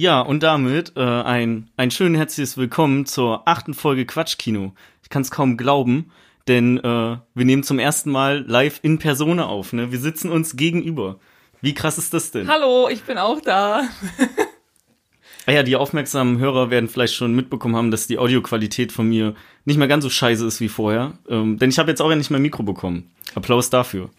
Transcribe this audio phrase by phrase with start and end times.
[0.00, 4.72] Ja, und damit äh, ein, ein schön herzliches Willkommen zur achten Folge Quatschkino.
[5.02, 6.12] Ich kann es kaum glauben,
[6.46, 9.72] denn äh, wir nehmen zum ersten Mal live in Persona auf.
[9.72, 9.90] Ne?
[9.90, 11.18] Wir sitzen uns gegenüber.
[11.62, 12.46] Wie krass ist das denn?
[12.46, 13.88] Hallo, ich bin auch da.
[15.46, 19.34] Ah ja, die aufmerksamen Hörer werden vielleicht schon mitbekommen haben, dass die Audioqualität von mir
[19.64, 21.14] nicht mehr ganz so scheiße ist wie vorher.
[21.26, 23.10] Ähm, denn ich habe jetzt auch endlich mein Mikro bekommen.
[23.34, 24.10] Applaus dafür.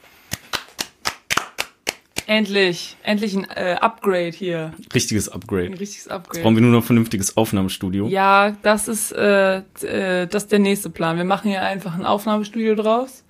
[2.29, 4.71] Endlich, endlich ein äh, Upgrade hier.
[4.93, 5.65] Richtiges Upgrade.
[5.65, 6.43] Ein richtiges Jetzt Upgrade.
[6.43, 8.07] brauchen wir nur noch ein vernünftiges Aufnahmestudio.
[8.07, 11.17] Ja, das ist, äh, äh, das ist der nächste Plan.
[11.17, 13.23] Wir machen hier einfach ein Aufnahmestudio draus.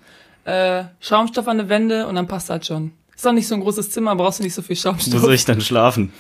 [0.44, 2.92] Äh, Schaumstoff an der Wände und dann passt das schon.
[3.16, 5.22] Ist doch nicht so ein großes Zimmer, brauchst du nicht so viel Wo Schaumstoff.
[5.22, 6.12] soll ich dann schlafen?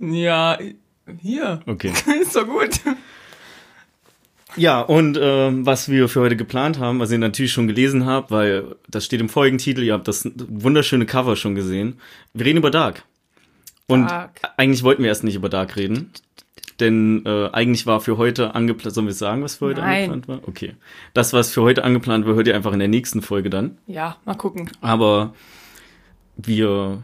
[0.00, 0.58] Ja,
[1.22, 1.60] hier.
[1.66, 1.92] Okay.
[2.20, 2.80] ist doch gut.
[4.56, 8.30] Ja, und ähm, was wir für heute geplant haben, was ihr natürlich schon gelesen habt,
[8.30, 11.98] weil das steht im Folgentitel, ihr habt das wunderschöne Cover schon gesehen.
[12.32, 13.04] Wir reden über Dark.
[13.86, 14.40] Und Dark.
[14.56, 16.10] eigentlich wollten wir erst nicht über Dark reden.
[16.80, 20.10] Denn äh, eigentlich war für heute angeplant, sollen wir sagen, was für heute Nein.
[20.10, 20.48] angeplant war?
[20.48, 20.74] Okay.
[21.12, 23.78] Das, was für heute angeplant war, hört ihr einfach in der nächsten Folge dann.
[23.86, 24.70] Ja, mal gucken.
[24.80, 25.34] Aber
[26.36, 27.02] wir,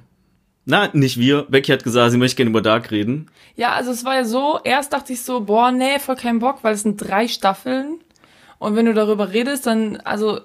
[0.71, 3.27] na, nicht wir, Becky hat gesagt, sie möchte gerne über Dark reden.
[3.57, 6.61] Ja, also es war ja so, erst dachte ich so, boah, nee, voll keinen Bock,
[6.63, 7.99] weil es sind drei Staffeln.
[8.59, 10.41] Und wenn du darüber redest, dann, also,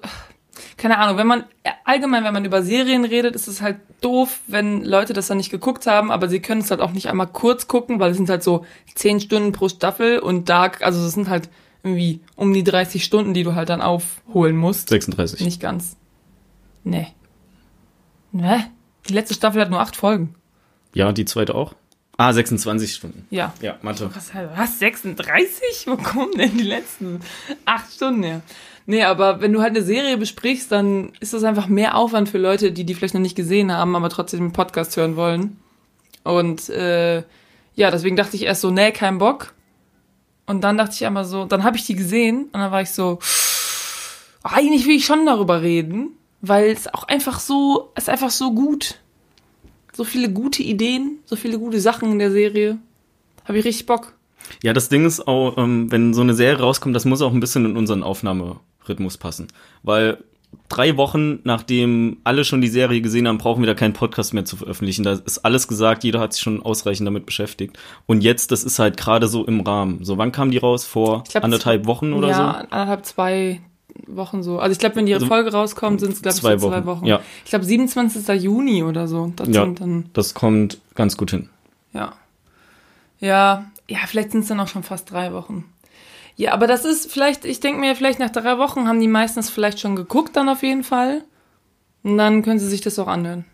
[0.76, 1.44] keine Ahnung, wenn man,
[1.84, 5.50] allgemein, wenn man über Serien redet, ist es halt doof, wenn Leute das dann nicht
[5.50, 8.28] geguckt haben, aber sie können es halt auch nicht einmal kurz gucken, weil es sind
[8.28, 11.48] halt so zehn Stunden pro Staffel und Dark, also es sind halt
[11.82, 14.88] irgendwie um die 30 Stunden, die du halt dann aufholen musst.
[14.88, 15.40] 36.
[15.40, 15.96] Nicht ganz.
[16.84, 17.08] Nee.
[18.32, 18.66] Ne?
[19.08, 20.34] Die letzte Staffel hat nur acht Folgen.
[20.94, 21.74] Ja, die zweite auch.
[22.16, 23.26] Ah, 26 Stunden.
[23.30, 23.52] Ja.
[23.60, 24.10] Ja, Mathe.
[24.14, 25.86] Was, was 36?
[25.86, 27.20] Wo kommen denn die letzten
[27.66, 28.40] acht Stunden her?
[28.86, 32.38] Nee, aber wenn du halt eine Serie besprichst, dann ist das einfach mehr Aufwand für
[32.38, 35.58] Leute, die die vielleicht noch nicht gesehen haben, aber trotzdem den Podcast hören wollen.
[36.22, 37.18] Und äh,
[37.74, 39.52] ja, deswegen dachte ich erst so, nee, kein Bock.
[40.46, 42.90] Und dann dachte ich einmal so, dann habe ich die gesehen und dann war ich
[42.90, 43.18] so,
[44.44, 46.10] eigentlich will ich schon darüber reden,
[46.40, 49.00] weil es auch einfach so, es ist einfach so gut.
[49.96, 52.76] So viele gute Ideen, so viele gute Sachen in der Serie.
[53.46, 54.12] Habe ich richtig Bock.
[54.62, 57.40] Ja, das Ding ist auch, ähm, wenn so eine Serie rauskommt, das muss auch ein
[57.40, 59.48] bisschen in unseren Aufnahmerhythmus passen.
[59.82, 60.22] Weil
[60.68, 64.44] drei Wochen, nachdem alle schon die Serie gesehen haben, brauchen wir da keinen Podcast mehr
[64.44, 65.02] zu veröffentlichen.
[65.02, 67.78] Da ist alles gesagt, jeder hat sich schon ausreichend damit beschäftigt.
[68.04, 70.04] Und jetzt, das ist halt gerade so im Rahmen.
[70.04, 70.84] So, wann kam die raus?
[70.84, 72.68] Vor glaub, anderthalb Wochen oder ja, so?
[72.68, 73.62] anderthalb, zwei
[74.06, 74.58] Wochen so.
[74.58, 76.84] Also ich glaube, wenn die Also Folge rauskommt, sind es, glaube ich, zwei so zwei
[76.86, 77.06] Wochen, Wochen.
[77.06, 77.20] ja.
[77.44, 78.42] Ich glaube, 27.
[78.42, 79.32] Juni oder so.
[79.36, 79.66] Das Ja.
[79.66, 81.48] dann, Das kommt ganz gut hin.
[81.92, 82.12] ja.
[83.18, 85.64] Ja, ja, vielleicht sind es dann auch schon fast drei Wochen.
[86.36, 89.48] Ja, aber das ist vielleicht, ich denke mir, vielleicht nach drei Wochen haben die meistens
[89.48, 91.22] vielleicht schon geguckt dann auf jeden Fall.
[92.02, 93.46] Und dann können sie sich das auch anhören.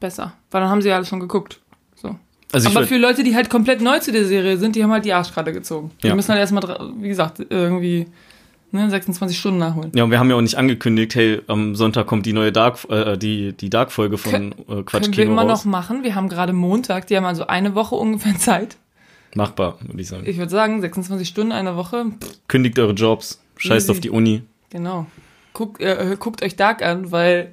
[0.00, 0.32] Besser.
[0.50, 1.60] Weil dann haben sie ja alles schon geguckt.
[1.94, 2.16] So.
[2.52, 5.04] Also Aber für Leute, die halt komplett neu zu der Serie sind, die haben halt
[5.04, 5.92] die Arschkarte gezogen.
[6.02, 6.16] Die Ja.
[6.16, 6.64] müssen halt erstmal,
[6.98, 8.08] wie gesagt, irgendwie
[8.72, 9.92] ne, 26 Stunden nachholen.
[9.94, 12.78] ja, und wir haben ja auch nicht angekündigt, hey, am Sonntag kommt die neue Dark,
[12.90, 15.64] äh, die, die Dark-Folge von äh, Quatsch Können wir Kino immer raus.
[15.64, 16.02] noch machen.
[16.02, 18.76] Wir haben gerade Montag, die haben also eine Woche ungefähr Zeit.
[19.34, 20.24] Machbar, würde ich sagen.
[20.26, 22.06] Ich würde sagen, 26 Stunden, eine Woche.
[22.22, 23.92] Pff, Kündigt eure Jobs, scheißt Easy.
[23.92, 24.42] auf die Uni.
[24.70, 25.06] genau.
[25.54, 27.52] Guckt, äh, guckt euch Dark an, weil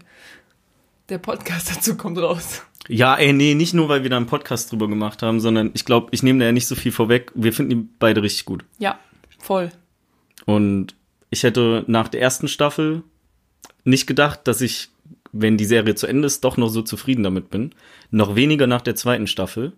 [1.09, 2.63] der Podcast dazu kommt raus.
[2.87, 5.85] Ja, ey, nee, nicht nur, weil wir da einen Podcast drüber gemacht haben, sondern ich
[5.85, 7.31] glaube, ich nehme da ja nicht so viel vorweg.
[7.35, 8.63] Wir finden die beide richtig gut.
[8.79, 8.97] Ja,
[9.37, 9.69] voll.
[10.45, 10.95] Und
[11.29, 13.03] ich hätte nach der ersten Staffel
[13.83, 14.89] nicht gedacht, dass ich,
[15.31, 17.71] wenn die Serie zu Ende ist, doch noch so zufrieden damit bin.
[18.11, 19.73] Noch weniger nach der zweiten Staffel.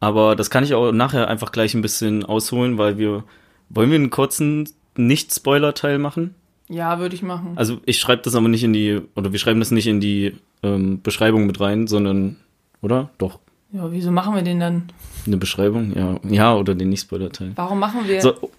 [0.00, 3.24] Aber das kann ich auch nachher einfach gleich ein bisschen ausholen, weil wir,
[3.68, 6.34] wollen wir einen kurzen Nicht-Spoiler-Teil machen?
[6.68, 7.52] Ja, würde ich machen.
[7.56, 10.36] Also ich schreibe das aber nicht in die, oder wir schreiben das nicht in die
[10.62, 12.36] ähm, Beschreibung mit rein, sondern,
[12.80, 13.10] oder?
[13.18, 13.40] Doch.
[13.72, 14.84] Ja, wieso machen wir den dann?
[15.26, 16.18] Eine Beschreibung, ja.
[16.28, 17.52] Ja, oder den Nicht-Spoiler-Teil.
[17.56, 18.20] Warum machen wir?
[18.20, 18.50] So,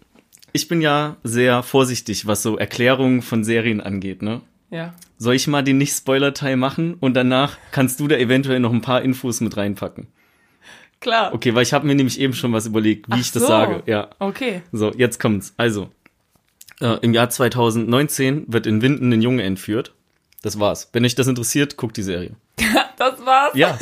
[0.54, 4.42] ich bin ja sehr vorsichtig, was so Erklärungen von Serien angeht, ne?
[4.70, 4.94] Ja.
[5.18, 9.02] Soll ich mal den Nicht-Spoiler-Teil machen und danach kannst du da eventuell noch ein paar
[9.02, 10.08] Infos mit reinpacken?
[11.00, 11.34] Klar.
[11.34, 13.48] Okay, weil ich habe mir nämlich eben schon was überlegt, wie Ach ich das so.
[13.48, 13.84] sage.
[13.86, 14.10] Ja.
[14.20, 14.62] Okay.
[14.72, 15.54] So, jetzt kommt's.
[15.58, 15.90] Also,
[16.80, 19.94] äh, im Jahr 2019 wird in Winden ein Junge entführt.
[20.42, 20.90] Das war's.
[20.94, 22.36] Wenn euch das interessiert, guckt die Serie.
[22.96, 23.54] Das war's?
[23.54, 23.78] Ja.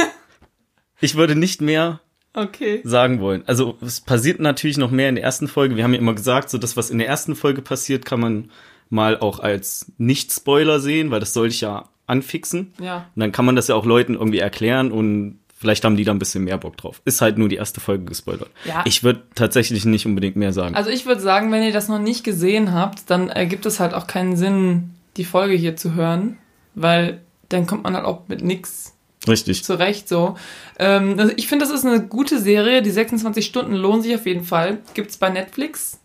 [1.00, 2.00] Ich würde nicht mehr
[2.34, 2.82] Okay.
[2.84, 3.44] sagen wollen.
[3.46, 5.76] Also es passiert natürlich noch mehr in der ersten Folge.
[5.76, 8.52] Wir haben ja immer gesagt, so das, was in der ersten Folge passiert, kann man
[8.90, 12.74] mal auch als Nicht-Spoiler sehen, weil das soll ich ja anfixen.
[12.80, 13.10] Ja.
[13.16, 16.12] Und dann kann man das ja auch Leuten irgendwie erklären und vielleicht haben die da
[16.12, 17.02] ein bisschen mehr Bock drauf.
[17.06, 18.50] Ist halt nur die erste Folge gespoilert.
[18.66, 18.84] Ja.
[18.86, 20.76] Ich würde tatsächlich nicht unbedingt mehr sagen.
[20.76, 23.94] Also ich würde sagen, wenn ihr das noch nicht gesehen habt, dann ergibt es halt
[23.94, 26.38] auch keinen Sinn, die Folge hier zu hören,
[26.76, 28.94] weil dann kommt man halt auch mit nix
[29.28, 29.64] Richtig.
[29.64, 30.36] Zu Recht so.
[30.80, 32.82] Ähm, also ich finde, das ist eine gute Serie.
[32.82, 34.80] Die 26 Stunden lohnen sich auf jeden Fall.
[34.94, 36.00] Gibt's bei Netflix.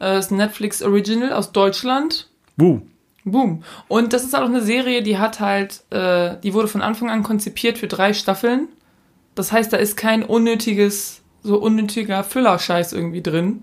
[0.00, 2.28] Äh, ist ein Netflix Original aus Deutschland.
[2.56, 2.80] Wuh.
[3.24, 3.62] Boom.
[3.88, 7.22] Und das ist auch eine Serie, die hat halt, äh, die wurde von Anfang an
[7.22, 8.68] konzipiert für drei Staffeln.
[9.34, 13.62] Das heißt, da ist kein unnötiges, so unnötiger Füllerscheiß irgendwie drin.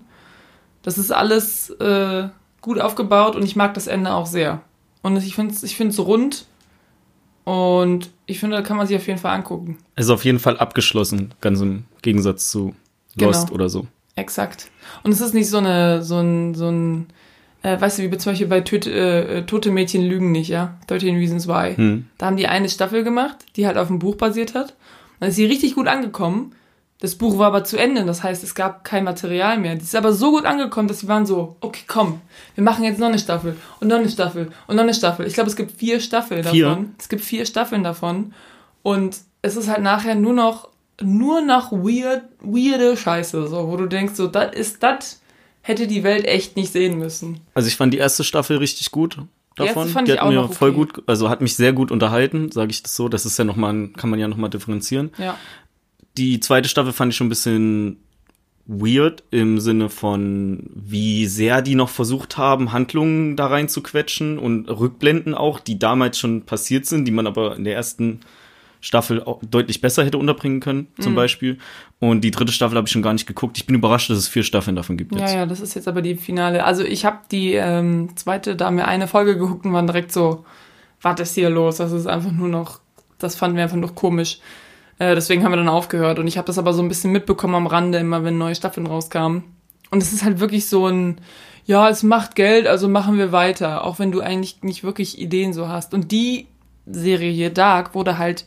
[0.82, 2.28] Das ist alles äh,
[2.62, 4.62] gut aufgebaut und ich mag das Ende auch sehr.
[5.02, 6.46] Und ich finde es ich find's rund
[7.44, 9.78] und ich finde, da kann man sich auf jeden Fall angucken.
[9.96, 12.74] Es ist auf jeden Fall abgeschlossen, ganz im Gegensatz zu
[13.16, 13.54] Lost Genau.
[13.54, 13.86] oder so.
[14.16, 14.70] Exakt.
[15.02, 17.06] Und es ist nicht so eine, so ein, so ein,
[17.62, 20.78] äh, weißt du, wie zum Beispiel bei Töte, äh, Tote Mädchen lügen nicht, ja?
[20.88, 21.74] 13 Reasons Why.
[21.76, 22.06] Hm.
[22.18, 24.74] Da haben die eine Staffel gemacht, die halt auf dem Buch basiert hat.
[25.18, 26.52] Dann ist sie richtig gut angekommen.
[27.00, 29.74] Das Buch war aber zu Ende, das heißt, es gab kein Material mehr.
[29.74, 32.20] Die ist aber so gut angekommen, dass sie waren so, okay, komm,
[32.54, 35.26] wir machen jetzt noch eine Staffel und noch eine Staffel und noch eine Staffel.
[35.26, 36.66] Ich glaube, es gibt vier Staffeln Vier?
[36.66, 36.94] davon.
[36.98, 38.34] Es gibt vier Staffeln davon.
[38.82, 40.68] Und es ist halt nachher nur noch,
[41.00, 45.22] nur noch weird, weirde Scheiße, so, wo du denkst, so, das ist, das
[45.62, 47.40] hätte die Welt echt nicht sehen müssen.
[47.54, 49.16] Also ich fand die erste Staffel richtig gut
[49.58, 49.88] Die davon.
[49.88, 50.78] fand die ich hat auch mir voll okay.
[50.78, 53.08] gut, also hat mich sehr gut unterhalten, sage ich das so.
[53.08, 55.10] Das ist ja nochmal, kann man ja nochmal differenzieren.
[55.16, 55.36] Ja.
[56.20, 57.96] Die zweite Staffel fand ich schon ein bisschen
[58.66, 64.38] weird im Sinne von, wie sehr die noch versucht haben, Handlungen da rein zu quetschen
[64.38, 68.20] und Rückblenden auch, die damals schon passiert sind, die man aber in der ersten
[68.82, 71.02] Staffel deutlich besser hätte unterbringen können, Mhm.
[71.02, 71.58] zum Beispiel.
[71.98, 73.56] Und die dritte Staffel habe ich schon gar nicht geguckt.
[73.58, 75.34] Ich bin überrascht, dass es vier Staffeln davon gibt Ja, jetzt.
[75.34, 76.64] ja, das ist jetzt aber die Finale.
[76.64, 80.12] Also ich habe die ähm, zweite, da haben wir eine Folge geguckt und waren direkt
[80.12, 80.44] so,
[81.02, 81.78] was ist hier los?
[81.78, 82.80] Das ist einfach nur noch,
[83.18, 84.38] das fanden wir einfach noch komisch.
[85.00, 86.18] Äh, deswegen haben wir dann aufgehört.
[86.18, 88.86] Und ich habe das aber so ein bisschen mitbekommen am Rande, immer wenn neue Staffeln
[88.86, 89.44] rauskamen.
[89.90, 91.22] Und es ist halt wirklich so ein,
[91.64, 93.84] ja, es macht Geld, also machen wir weiter.
[93.84, 95.94] Auch wenn du eigentlich nicht wirklich Ideen so hast.
[95.94, 96.46] Und die
[96.86, 98.44] Serie hier, Dark, wurde halt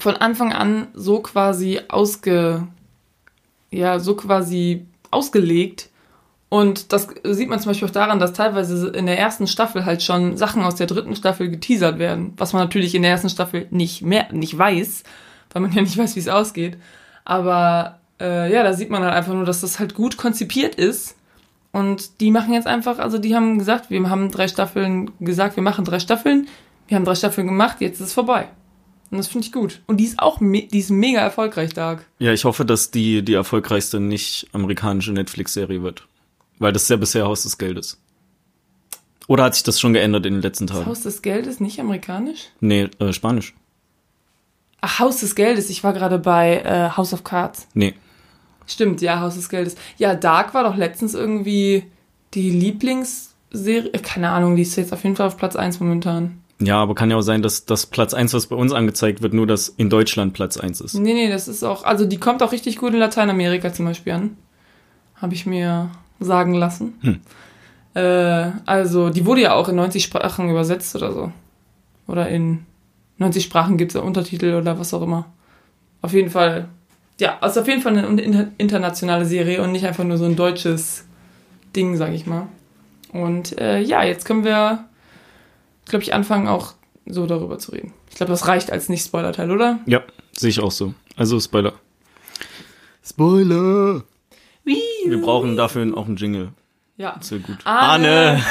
[0.00, 2.66] von Anfang an so quasi ausge,
[3.70, 5.88] ja, so quasi ausgelegt.
[6.48, 10.02] Und das sieht man zum Beispiel auch daran, dass teilweise in der ersten Staffel halt
[10.02, 13.68] schon Sachen aus der dritten Staffel geteasert werden, was man natürlich in der ersten Staffel
[13.70, 15.04] nicht mehr, nicht weiß,
[15.52, 16.76] weil man ja nicht weiß, wie es ausgeht.
[17.24, 21.16] Aber äh, ja, da sieht man halt einfach nur, dass das halt gut konzipiert ist.
[21.72, 25.62] Und die machen jetzt einfach, also die haben gesagt, wir haben drei Staffeln gesagt, wir
[25.62, 26.48] machen drei Staffeln.
[26.88, 28.48] Wir haben drei Staffeln gemacht, jetzt ist es vorbei.
[29.10, 29.80] Und das finde ich gut.
[29.86, 32.06] Und die ist auch, die ist mega erfolgreich, Dark.
[32.18, 36.06] Ja, ich hoffe, dass die die erfolgreichste nicht amerikanische Netflix-Serie wird.
[36.58, 38.00] Weil das ist ja bisher Haus des Geldes.
[39.28, 40.86] Oder hat sich das schon geändert in den letzten Das Tagen?
[40.88, 42.48] Haus des Geldes, nicht amerikanisch?
[42.60, 43.54] Nee, äh, Spanisch.
[44.80, 45.70] Ach, Haus des Geldes.
[45.70, 47.66] Ich war gerade bei äh, House of Cards.
[47.74, 47.94] Nee.
[48.66, 49.76] Stimmt, ja, Haus des Geldes.
[49.96, 51.84] Ja, Dark war doch letztens irgendwie
[52.34, 53.90] die Lieblingsserie.
[53.92, 56.42] äh, Keine Ahnung, die ist jetzt auf jeden Fall auf Platz 1 momentan.
[56.60, 59.32] Ja, aber kann ja auch sein, dass das Platz 1, was bei uns angezeigt wird,
[59.32, 60.94] nur das in Deutschland Platz 1 ist.
[60.94, 61.84] Nee, nee, das ist auch.
[61.84, 64.36] Also, die kommt auch richtig gut in Lateinamerika zum Beispiel an.
[65.16, 65.90] Habe ich mir
[66.20, 66.94] sagen lassen.
[67.00, 67.20] Hm.
[67.94, 71.32] Äh, also, die wurde ja auch in 90 Sprachen übersetzt oder so.
[72.08, 72.66] Oder in
[73.18, 75.26] 90 Sprachen gibt es ja Untertitel oder was auch immer.
[76.02, 76.68] Auf jeden Fall.
[77.20, 80.36] Ja, also auf jeden Fall eine inter- internationale Serie und nicht einfach nur so ein
[80.36, 81.04] deutsches
[81.74, 82.46] Ding, sag ich mal.
[83.12, 84.84] Und äh, ja, jetzt können wir,
[85.86, 86.74] glaube ich, anfangen auch
[87.06, 87.92] so darüber zu reden.
[88.10, 89.80] Ich glaube, das reicht als Nicht-Spoiler-Teil, oder?
[89.86, 90.02] Ja,
[90.36, 90.94] sehe ich auch so.
[91.16, 91.72] Also Spoiler.
[93.04, 94.02] Spoiler!
[94.64, 94.80] Wie?
[95.06, 96.50] Wir brauchen dafür auch einen Jingle.
[96.98, 97.14] Ja.
[97.18, 97.58] Das wäre gut.
[97.64, 98.42] Arne.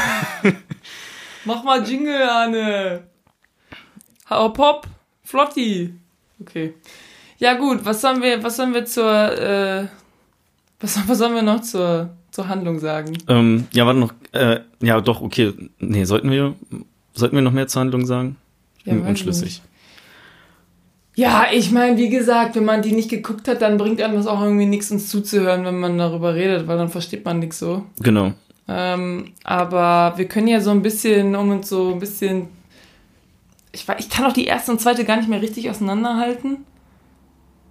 [1.46, 3.04] Mach mal Jingle, Arne.
[4.30, 4.88] Hau Pop,
[5.24, 5.94] Flotti.
[6.42, 6.74] Okay.
[7.40, 9.88] Ja gut, was sollen wir, was sollen wir zur, äh,
[10.80, 13.18] was, was sollen wir noch zur, zur Handlung sagen?
[13.28, 14.14] Ähm, ja, warte noch.
[14.34, 15.54] Äh, ja, doch, okay.
[15.80, 16.56] Nee, sollten wir,
[17.14, 18.36] sollten wir noch mehr zur Handlung sagen?
[18.80, 19.62] Ich bin Ja, unschlüssig.
[21.16, 24.28] Ja, ich meine, wie gesagt, wenn man die nicht geguckt hat, dann bringt einem das
[24.28, 27.86] auch irgendwie nichts, uns zuzuhören, wenn man darüber redet, weil dann versteht man nichts so.
[28.02, 28.34] Genau.
[28.68, 32.50] Ähm, aber wir können ja so ein bisschen, um uns so ein bisschen.
[33.78, 36.66] Ich, ich kann auch die erste und zweite gar nicht mehr richtig auseinanderhalten.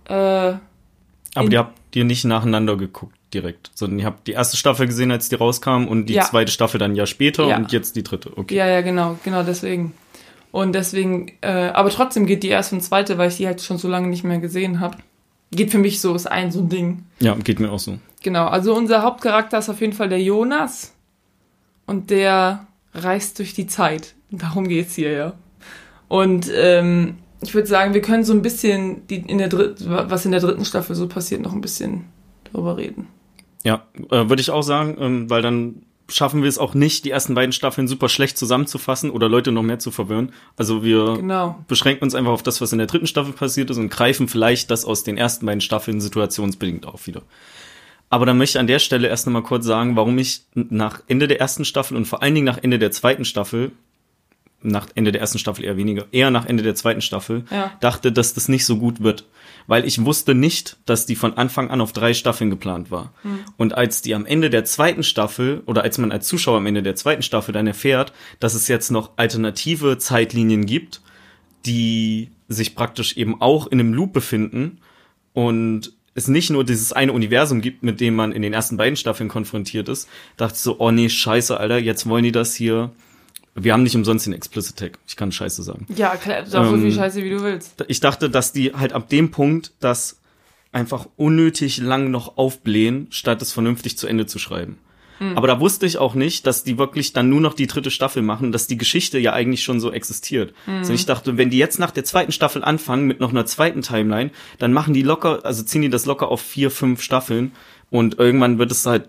[0.05, 4.87] Äh, Aber die habt ihr nicht nacheinander geguckt direkt, sondern ihr habt die erste Staffel
[4.87, 6.23] gesehen, als die rauskam und die Ja.
[6.25, 7.57] zweite Staffel dann ein Jahr später Ja.
[7.57, 8.31] und jetzt die dritte.
[8.37, 8.55] Okay.
[8.55, 9.93] ja, ja, genau, genau deswegen.
[10.53, 13.79] Und deswegen, äh, aber trotzdem geht die erste und zweite, weil ich die halt schon
[13.79, 14.97] so lange nicht mehr gesehen habe.
[15.51, 17.05] Geht für mich so, ist ein so ein Ding.
[17.21, 17.99] Ja, geht mir auch so.
[18.23, 20.93] Genau, also unser Hauptcharakter ist auf jeden Fall der Jonas.
[21.87, 24.15] Und der reist durch die Zeit.
[24.31, 25.33] Darum geht's hier, ja.
[26.09, 30.25] Und ähm, ich würde sagen, wir können so ein bisschen, die in der dritten, was
[30.25, 32.05] in der dritten Staffel so passiert, noch ein bisschen
[32.53, 33.09] darüber reden.
[33.65, 37.11] Ja, äh, würde ich auch sagen, ähm, weil dann schaffen wir es auch nicht, die
[37.11, 40.33] ersten beiden Staffeln super schlecht zusammenzufassen oder Leute noch mehr zu verwirren.
[40.57, 41.59] Also wir Genau.
[41.67, 44.71] beschränken uns einfach auf das, was in der dritten Staffel passiert ist und greifen vielleicht
[44.71, 47.23] das aus den ersten beiden Staffeln situationsbedingt auf wieder.
[48.09, 51.27] Aber dann möchte ich an der Stelle erst nochmal kurz sagen, warum ich nach Ende
[51.27, 53.73] der ersten Staffel und vor allen Dingen nach Ende der zweiten Staffel,
[54.67, 57.73] nach Ende der ersten Staffel eher weniger, eher nach Ende der zweiten Staffel, Ja.
[57.81, 59.25] dachte, dass das nicht so gut wird.
[59.69, 63.13] Weil ich wusste nicht, dass die von Anfang an auf drei Staffeln geplant war.
[63.57, 66.83] Und als die am Ende der zweiten Staffel, oder als man als Zuschauer am Ende
[66.85, 71.01] der zweiten Staffel dann erfährt, dass es jetzt noch alternative Zeitlinien gibt,
[71.65, 74.79] die sich praktisch eben auch in einem Loop befinden
[75.33, 78.97] und es nicht nur dieses eine Universum gibt, mit dem man in den ersten beiden
[78.97, 82.91] Staffeln konfrontiert ist, dachte ich so, oh nee, scheiße, Alter, jetzt wollen die das hier.
[83.59, 84.99] Wir haben nicht umsonst den Explicit Tag.
[85.09, 85.87] Ich kann Scheiße sagen.
[85.97, 87.85] Ja, klar, sag so Ähm, viel Scheiße, wie du willst.
[87.89, 90.19] Ich dachte, dass die halt ab dem Punkt das
[90.73, 94.79] einfach unnötig lang noch aufblähen, statt es vernünftig zu Ende zu schreiben.
[95.35, 98.21] Aber da wusste ich auch nicht, dass die wirklich dann nur noch die dritte Staffel
[98.23, 100.53] machen, dass die Geschichte ja eigentlich schon so existiert.
[100.67, 103.81] Also ich dachte, wenn die jetzt nach der zweiten Staffel anfangen mit noch einer zweiten
[103.81, 107.53] Timeline, dann machen die locker, also ziehen die das locker auf vier, fünf Staffeln
[107.89, 109.09] und irgendwann wird es halt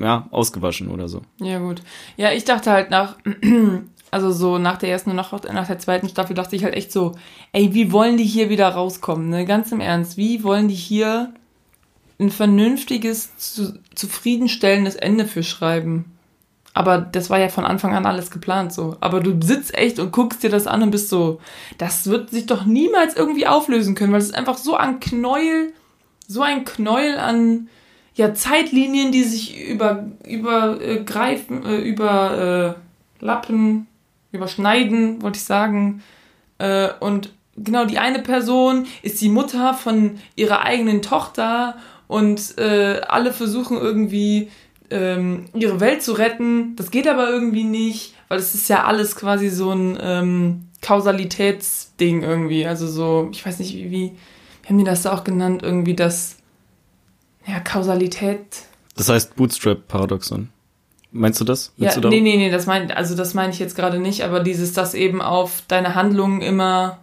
[0.00, 1.22] ja ausgewaschen oder so.
[1.38, 1.82] Ja, gut.
[2.16, 3.16] Ja, ich dachte halt nach,
[4.10, 6.92] also so nach der ersten und nach, nach der zweiten Staffel dachte ich halt echt
[6.92, 7.12] so,
[7.52, 9.44] ey, wie wollen die hier wieder rauskommen, ne?
[9.44, 11.32] Ganz im Ernst, wie wollen die hier
[12.18, 16.06] ein vernünftiges, zu, zufriedenstellendes Ende für schreiben?
[16.72, 18.96] Aber das war ja von Anfang an alles geplant so.
[19.00, 21.40] Aber du sitzt echt und guckst dir das an und bist so,
[21.78, 25.72] das wird sich doch niemals irgendwie auflösen können, weil es ist einfach so ein Knäuel,
[26.28, 27.68] so ein Knäuel an
[28.14, 32.76] ja, Zeitlinien, die sich über, übergreifen, äh, über
[33.20, 33.86] äh, Lappen,
[34.32, 36.02] überschneiden, wollte ich sagen.
[36.58, 41.76] Äh, und genau, die eine Person ist die Mutter von ihrer eigenen Tochter
[42.08, 44.48] und äh, alle versuchen irgendwie
[44.90, 46.74] ähm, ihre Welt zu retten.
[46.76, 52.22] Das geht aber irgendwie nicht, weil es ist ja alles quasi so ein ähm, Kausalitätsding
[52.22, 52.66] irgendwie.
[52.66, 54.12] Also so, ich weiß nicht, wie, wie,
[54.62, 55.62] wie haben die das da auch genannt?
[55.62, 56.36] Irgendwie das,
[57.50, 58.40] ja, Kausalität.
[58.96, 60.48] Das heißt Bootstrap-Paradoxon.
[61.12, 61.72] Meinst du das?
[61.76, 63.98] Ja, Willst du da- nee, nee, nee, das mein, also das meine ich jetzt gerade
[63.98, 66.98] nicht, aber dieses, dass eben auf deine Handlungen immer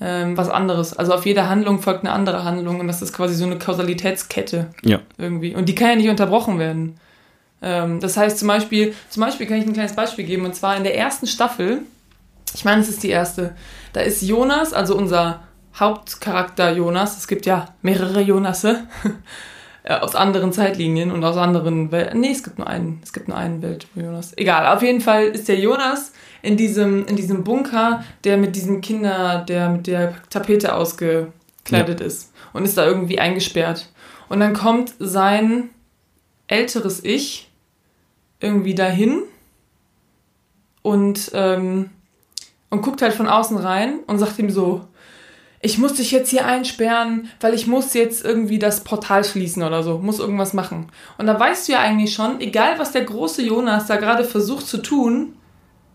[0.00, 0.94] ähm, was anderes.
[0.96, 4.68] Also auf jede Handlung folgt eine andere Handlung und das ist quasi so eine Kausalitätskette
[4.84, 5.00] Ja.
[5.18, 5.54] irgendwie.
[5.54, 6.96] Und die kann ja nicht unterbrochen werden.
[7.62, 10.76] Ähm, das heißt zum Beispiel, zum Beispiel kann ich ein kleines Beispiel geben, und zwar
[10.76, 11.80] in der ersten Staffel,
[12.54, 13.54] ich meine, es ist die erste,
[13.94, 15.40] da ist Jonas, also unser
[15.78, 18.84] Hauptcharakter Jonas, es gibt ja mehrere Jonasse,
[19.88, 22.20] äh, aus anderen Zeitlinien und aus anderen Welten.
[22.20, 24.36] Nee, es gibt nur einen, es gibt nur einen Welt, wo Jonas.
[24.36, 26.12] Egal, auf jeden Fall ist der Jonas
[26.42, 32.32] in diesem, in diesem Bunker, der mit diesem Kinder, der mit der Tapete ausgekleidet ist
[32.52, 33.88] und ist da irgendwie eingesperrt.
[34.28, 35.70] Und dann kommt sein
[36.48, 37.48] älteres Ich
[38.40, 39.22] irgendwie dahin
[40.82, 41.90] und, ähm,
[42.70, 44.88] und guckt halt von außen rein und sagt ihm so,
[45.66, 49.82] ich muss dich jetzt hier einsperren, weil ich muss jetzt irgendwie das Portal schließen oder
[49.82, 50.92] so, muss irgendwas machen.
[51.18, 54.68] Und da weißt du ja eigentlich schon, egal was der große Jonas da gerade versucht
[54.68, 55.34] zu tun,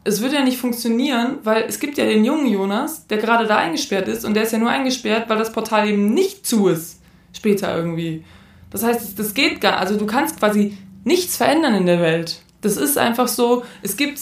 [0.04, 3.60] es wird ja nicht funktionieren, weil es gibt ja den jungen Jonas, der gerade da
[3.60, 7.00] eingesperrt ist und der ist ja nur eingesperrt, weil das Portal eben nicht zu ist.
[7.32, 8.26] Später irgendwie.
[8.72, 12.42] Das heißt, das geht gar, also du kannst quasi nichts verändern in der Welt.
[12.60, 14.20] Das ist einfach so, es gibt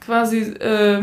[0.00, 1.02] quasi, äh,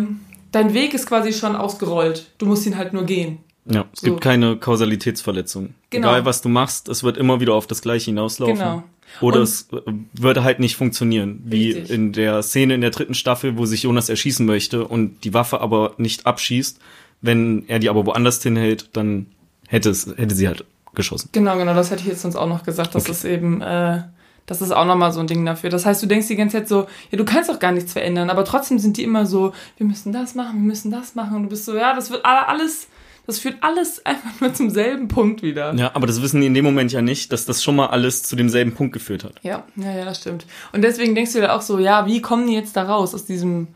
[0.52, 2.32] dein Weg ist quasi schon ausgerollt.
[2.40, 3.45] Du musst ihn halt nur gehen.
[3.68, 4.08] Ja, es So.
[4.08, 5.74] gibt keine Kausalitätsverletzung.
[5.90, 6.10] Genau.
[6.10, 8.56] Egal, was du machst, es wird immer wieder auf das Gleiche hinauslaufen.
[8.58, 8.84] Genau.
[9.22, 9.68] Oder Und- es
[10.14, 11.90] würde halt nicht funktionieren, wie Richtig.
[11.92, 15.62] in der Szene in der dritten Staffel, wo sich Jonas erschießen möchte und die Waffe
[15.62, 16.80] aber nicht abschießt.
[17.22, 19.28] Wenn er die aber woanders hinhält, dann
[19.68, 21.30] hätte, es, hätte sie halt geschossen.
[21.32, 22.94] Genau, genau, das hätte ich jetzt sonst auch noch gesagt.
[22.94, 23.12] Das Okay.
[23.14, 24.04] ist eben, äh,
[24.46, 25.70] das ist auch nochmal so ein Ding dafür.
[25.70, 28.30] Das heißt, du denkst die ganze Zeit so, ja, du kannst doch gar nichts verändern,
[28.30, 31.38] aber trotzdem sind die immer so, wir müssen das machen, wir müssen das machen.
[31.38, 32.88] Und du bist so, ja, das wird alle- alles,
[33.26, 35.74] das führt alles einfach nur zum selben Punkt wieder.
[35.76, 38.24] Ja, aber das wissen die in dem Moment ja nicht, dass das schon mal alles
[38.24, 39.36] zu demselben Punkt geführt hat.
[39.42, 40.46] Ja, ja, ja, das stimmt.
[40.72, 43.26] Und deswegen denkst du dir auch so, ja, wie kommen die jetzt da raus aus
[43.26, 43.68] diesem,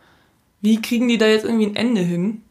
[0.61, 2.43] wie kriegen die da jetzt irgendwie ein Ende hin?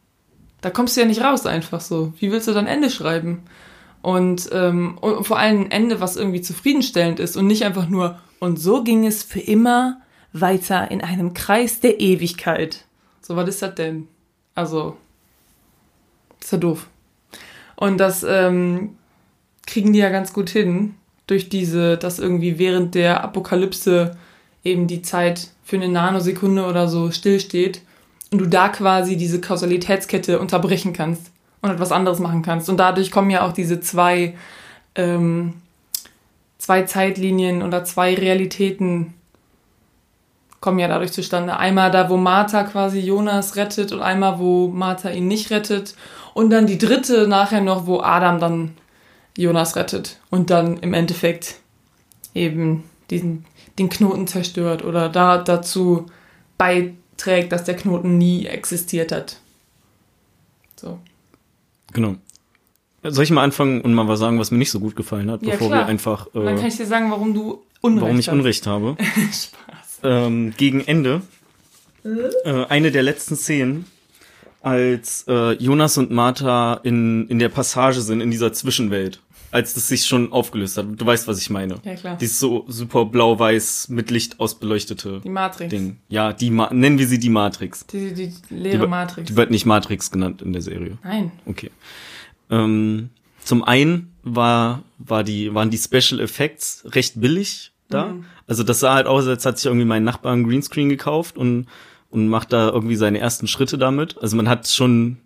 [0.61, 2.13] Da kommst du ja nicht raus einfach so.
[2.19, 3.43] Wie willst du dann Ende schreiben?
[4.01, 8.19] Und, ähm, und vor allem ein Ende, was irgendwie zufriedenstellend ist und nicht einfach nur,
[8.39, 10.01] und so ging es für immer
[10.31, 12.85] weiter in einem Kreis der Ewigkeit.
[13.21, 14.07] So, was ist das denn?
[14.55, 14.97] Also,
[16.49, 16.87] ist ja doof.
[17.75, 18.95] Und das ähm,
[19.67, 20.95] kriegen die ja ganz gut hin,
[21.27, 24.17] durch diese, dass irgendwie während der Apokalypse
[24.63, 27.81] eben die Zeit für eine Nanosekunde oder so stillsteht
[28.31, 32.67] und du da quasi diese Kausalitätskette unterbrechen kannst und etwas anderes machen kannst.
[32.67, 34.35] Und dadurch kommen ja auch diese zwei,
[34.95, 35.53] ähm,
[36.57, 39.13] zwei Zeitlinien oder zwei Realitäten
[40.61, 41.57] kommen ja dadurch zustande.
[41.57, 45.95] Einmal da, wo Martha quasi Jonas rettet und einmal, wo Martha ihn nicht rettet.
[46.33, 48.77] Und dann die dritte nachher noch, wo Adam dann
[49.37, 51.55] Jonas rettet und dann im Endeffekt
[52.35, 53.45] eben diesen,
[53.77, 56.05] den Knoten zerstört oder da dazu
[56.57, 59.37] beiträgt, dass der Knoten nie existiert hat.
[60.75, 60.99] So.
[61.93, 62.15] Genau.
[63.03, 65.41] Soll ich mal anfangen und mal was sagen, was mir nicht so gut gefallen hat,
[65.41, 65.79] Ja, bevor klar.
[65.81, 68.33] wir einfach, Und dann kann äh, ich dir sagen, warum du Unrecht warum ich hast.
[68.33, 68.97] Unrecht habe.
[69.31, 69.99] Spaß.
[70.03, 71.21] ähm, gegen Ende
[72.03, 73.85] äh, eine der letzten Szenen,
[74.61, 79.87] als äh, Jonas und Martha in, in der Passage sind, in dieser Zwischenwelt, als das
[79.87, 80.85] sich schon aufgelöst hat.
[80.97, 81.75] Du weißt, was ich meine.
[81.83, 82.17] Ja, klar.
[82.19, 85.69] Dieses so super blau-weiß mit Licht ausbeleuchtete Die Matrix.
[85.71, 85.97] Ding.
[86.09, 87.85] Ja, die Ma nennen wir sie die Matrix.
[87.87, 89.27] Die, die, die Die, leere wird- Matrix.
[89.29, 90.97] die wird nicht Matrix genannt in der Serie.
[91.03, 91.31] Nein.
[91.45, 91.71] Okay.
[92.49, 93.09] Ähm,
[93.43, 98.07] zum einen war, war die, waren die Special Effects recht billig da.
[98.09, 98.25] Mhm.
[98.45, 101.65] Also das sah halt aus, als hat sich irgendwie mein Nachbar einen Greenscreen gekauft und,
[102.09, 104.17] und macht da irgendwie seine ersten Schritte damit.
[104.19, 105.17] Also man hat schon,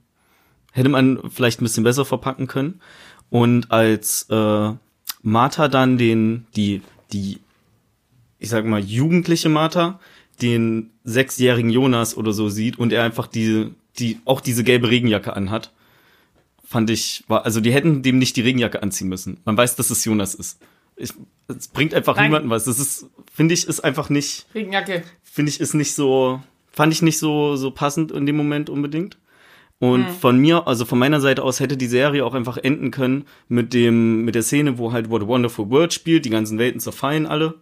[0.72, 2.82] hätte man vielleicht ein bisschen besser verpacken können.
[3.30, 4.72] Und als äh,
[5.22, 7.40] Martha dann den, die, die,
[8.40, 10.00] ich sag mal, jugendliche Martha,
[10.42, 15.36] den sechsjährigen Jonas oder so sieht und er einfach die, die, auch diese gelbe Regenjacke
[15.36, 15.72] anhat,
[16.64, 19.40] fand ich, war, also die hätten dem nicht die Regenjacke anziehen müssen.
[19.46, 20.60] Man weiß, dass es Jonas ist.
[20.96, 21.14] Ich,
[21.48, 22.26] es bringt einfach Nein.
[22.26, 22.66] niemanden was.
[22.66, 25.04] Das ist, finde ich, ist einfach nicht, Regenjacke.
[25.24, 26.42] finde ich, ist nicht so,
[26.74, 29.18] fand ich nicht so, so passend in dem Moment unbedingt.
[29.80, 33.26] Und von mir, also von meiner Seite aus hätte die Serie auch einfach enden können
[33.50, 36.80] mit dem, mit der Szene, wo halt What a Wonderful World spielt, die ganzen Welten
[36.80, 37.56] zerfallen alle.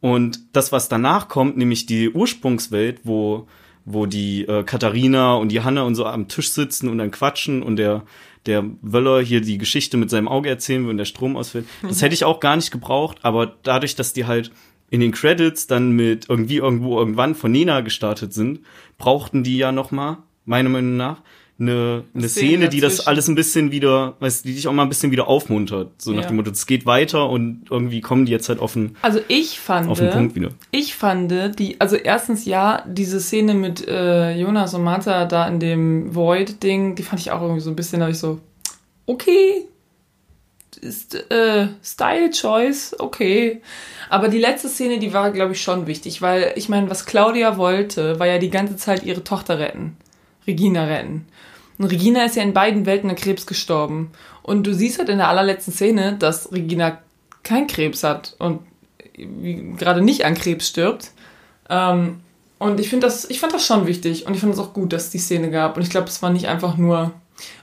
[0.00, 3.48] Und das, was danach kommt, nämlich die Ursprungswelt, wo,
[3.86, 7.62] wo die äh, Katharina und die Hanna und so am Tisch sitzen und dann quatschen
[7.62, 8.02] und der,
[8.44, 11.66] der Wöller hier die Geschichte mit seinem Auge erzählen will und der Strom ausfällt.
[11.80, 14.52] Das hätte ich auch gar nicht gebraucht, aber dadurch, dass die halt
[14.90, 18.60] in den Credits dann mit irgendwie irgendwo irgendwann von Nena gestartet sind,
[18.98, 21.22] brauchten die ja noch mal, meiner Meinung nach,
[21.58, 24.74] eine, eine Szene Szene, die das alles ein bisschen wieder, weißt du, die dich auch
[24.74, 25.90] mal ein bisschen wieder aufmuntert.
[25.96, 26.28] So nach Ja.
[26.28, 29.58] dem Motto, es geht weiter und irgendwie kommen die jetzt halt auf den, Also ich
[29.58, 30.50] fand, auf den Punkt wieder.
[30.70, 35.58] ich fand die, also erstens ja, diese Szene mit äh, Jonas und Martha da in
[35.58, 38.38] dem Void-Ding, die fand ich auch irgendwie so ein bisschen, da hab ich so,
[39.06, 39.64] okay,
[40.78, 43.60] ist, äh, Style Choice, okay.
[44.08, 47.56] Aber die letzte Szene, die war, glaube ich, schon wichtig, weil ich meine, was Claudia
[47.56, 49.96] wollte, war ja die ganze Zeit ihre Tochter retten.
[50.46, 51.26] Regina retten.
[51.78, 54.10] Und Regina ist ja in beiden Welten an Krebs gestorben.
[54.42, 56.98] Und du siehst halt in der allerletzten Szene, dass Regina
[57.42, 58.60] kein Krebs hat und
[59.76, 61.12] gerade nicht an Krebs stirbt.
[61.68, 62.20] Ähm,
[62.58, 64.92] und ich finde das, ich fand das schon wichtig und ich fand es auch gut,
[64.92, 65.76] dass es die Szene gab.
[65.76, 67.12] Und ich glaube, es war nicht einfach nur,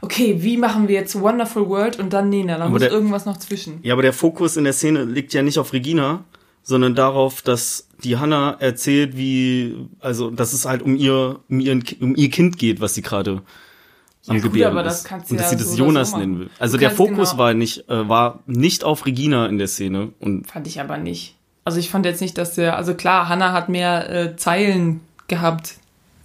[0.01, 3.25] okay, wie machen wir jetzt Wonderful World und dann Nena, da Aber muss der- irgendwas
[3.25, 3.79] noch zwischen.
[3.83, 6.23] Ja, aber der Fokus in der Szene liegt ja nicht auf Regina,
[6.63, 11.83] sondern darauf, dass die Hannah erzählt, wie, also, dass es halt um ihr, um ihren,
[11.99, 13.41] um ihr Kind geht, was sie gerade
[14.27, 15.03] am gut, Gebären aber das ist.
[15.05, 16.49] kannst du Und dass ja sie das so Jonas nennen will.
[16.59, 20.09] Also der kannst Fokus genau- war nicht, äh, war nicht auf Regina in der Szene
[20.21, 21.35] und Fand ich aber nicht.
[21.65, 25.75] Also ich fand jetzt nicht, dass der, also klar, Hannah hat mehr äh, Zeilen gehabt,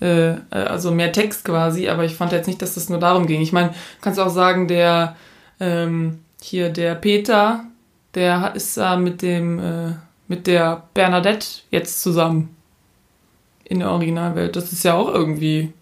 [0.01, 3.27] äh, äh, also mehr Text quasi, aber ich fand jetzt nicht, dass das nur darum
[3.27, 3.41] ging.
[3.41, 5.17] Ich meine, kannst auch sagen, der
[5.61, 7.65] ähm, hier der Peter,
[8.15, 9.93] der ist da mit dem äh,
[10.29, 12.55] mit der Bernadette jetzt zusammen
[13.65, 14.57] in der Originalwelt.
[14.57, 15.73] Das ist ja auch irgendwie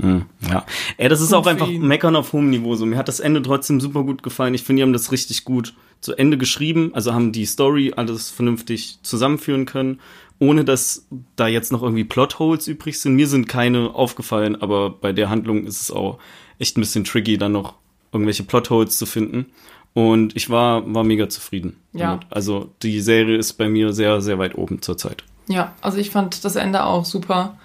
[0.00, 0.64] Hm, ja.
[0.96, 1.68] Ey, das ist auch einfach.
[1.68, 2.76] Meckern auf hohem Niveau.
[2.76, 4.54] So, mir hat das Ende trotzdem super gut gefallen.
[4.54, 6.92] Ich finde, die haben das richtig gut zu Ende geschrieben.
[6.94, 10.00] Also haben die Story alles vernünftig zusammenführen können,
[10.38, 13.14] ohne dass da jetzt noch irgendwie Plotholes übrig sind.
[13.14, 16.18] Mir sind keine aufgefallen, aber bei der Handlung ist es auch
[16.58, 17.74] echt ein bisschen tricky, dann noch
[18.12, 19.46] irgendwelche Plotholes zu finden.
[19.94, 21.76] Und ich war, war mega zufrieden.
[21.92, 22.10] Ja.
[22.10, 22.26] damit.
[22.30, 25.24] Also die Serie ist bei mir sehr, sehr weit oben zurzeit.
[25.48, 27.58] Ja, also ich fand das Ende auch super.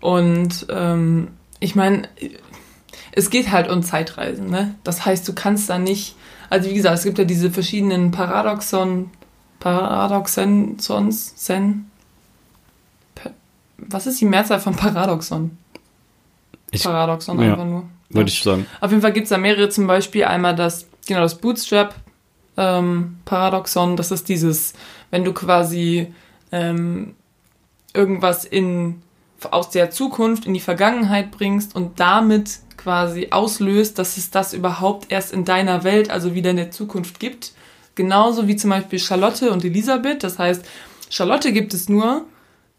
[0.00, 1.28] Und ähm,
[1.60, 2.08] ich meine,
[3.12, 4.74] es geht halt um Zeitreisen, ne?
[4.84, 6.14] Das heißt, du kannst da nicht,
[6.50, 9.10] also wie gesagt, es gibt ja diese verschiedenen Paradoxon,
[9.60, 11.90] Paradoxons, Sen.
[13.88, 15.56] Was ist die Mehrzahl von Paradoxon?
[16.70, 17.84] Ich- Paradoxon ja, einfach nur.
[18.10, 18.66] Würde ich sagen.
[18.80, 21.94] Auf jeden Fall gibt es da mehrere, zum Beispiel einmal das, genau, das Bootstrap
[22.56, 24.72] ähm, Paradoxon, das ist dieses,
[25.10, 26.12] wenn du quasi
[26.50, 27.14] ähm,
[27.94, 29.02] irgendwas in,
[29.50, 35.12] aus der Zukunft in die Vergangenheit bringst und damit quasi auslöst, dass es das überhaupt
[35.12, 37.52] erst in deiner Welt, also wieder in der Zukunft gibt.
[37.94, 40.22] Genauso wie zum Beispiel Charlotte und Elisabeth.
[40.22, 40.64] Das heißt,
[41.10, 42.24] Charlotte gibt es nur,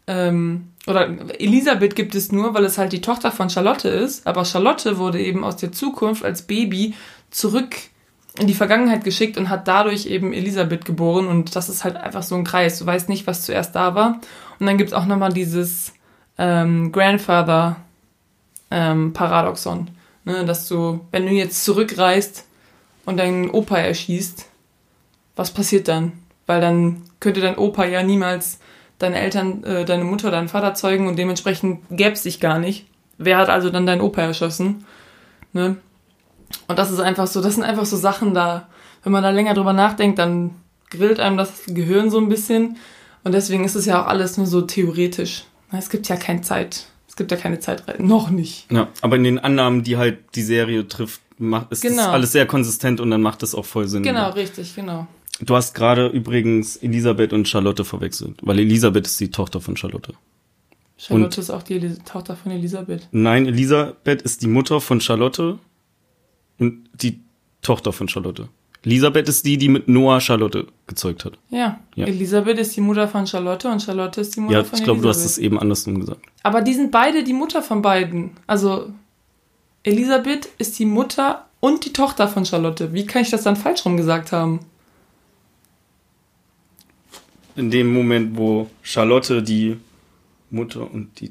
[0.06, 4.44] ähm, oder Elisabeth gibt es nur, weil es halt die Tochter von Charlotte ist, aber
[4.44, 6.94] Charlotte wurde eben aus der Zukunft als Baby
[7.30, 7.76] zurück
[8.38, 12.22] in die Vergangenheit geschickt und hat dadurch eben Elisabeth geboren und das ist halt einfach
[12.22, 12.78] so ein Kreis.
[12.78, 14.20] Du weißt nicht, was zuerst da war.
[14.58, 15.92] Und dann gibt's auch nochmal dieses
[16.38, 17.76] ähm, Grandfather
[18.70, 19.12] ähm.
[20.24, 22.46] Ne, dass du, wenn du jetzt zurückreist
[23.04, 24.46] und deinen Opa erschießt,
[25.34, 26.12] was passiert dann?
[26.46, 28.59] Weil dann könnte dein Opa ja niemals
[29.00, 32.86] deine Eltern, äh, deine Mutter, deinen Vater zeugen und dementsprechend gäbe es dich gar nicht.
[33.18, 34.84] Wer hat also dann deinen Opa erschossen?
[35.52, 35.76] Ne?
[36.68, 38.68] Und das ist einfach so, das sind einfach so Sachen da,
[39.02, 40.50] wenn man da länger drüber nachdenkt, dann
[40.90, 42.76] grillt einem das Gehirn so ein bisschen.
[43.24, 45.44] Und deswegen ist es ja auch alles nur so theoretisch.
[45.72, 46.86] Es gibt ja keine Zeit.
[47.08, 48.02] Es gibt ja keine Zeitreise.
[48.02, 48.70] Noch nicht.
[48.70, 52.10] Ja, aber in den Annahmen, die halt die Serie trifft, macht, ist Genau.
[52.10, 54.02] alles sehr konsistent und dann macht das auch voll Sinn.
[54.02, 55.06] Genau, richtig, genau.
[55.40, 60.14] Du hast gerade übrigens Elisabeth und Charlotte verwechselt, weil Elisabeth ist die Tochter von Charlotte.
[60.98, 63.08] Charlotte ist auch die Elis Tochter von Elisabeth.
[63.10, 65.58] Nein, Elisabeth ist die Mutter von Charlotte
[66.58, 67.20] und die
[67.62, 68.48] Tochter von Charlotte.
[68.84, 71.38] Elisabeth ist die, die mit Noah Charlotte gezeugt hat.
[71.50, 71.80] Ja.
[71.94, 72.06] Ja.
[72.06, 75.00] Elisabeth ist die Mutter von Charlotte und Charlotte ist die Mutter Ja, von ich glaube,
[75.00, 76.20] du hast es eben andersrum gesagt.
[76.42, 78.32] Aber die sind beide die Mutter von beiden.
[78.46, 78.90] Also
[79.82, 82.92] Elisabeth ist die Mutter und die Tochter von Charlotte.
[82.92, 84.60] Wie kann ich das dann falsch rum gesagt haben?
[87.60, 89.76] In dem Moment, wo Charlotte die
[90.50, 91.30] Mutter und die.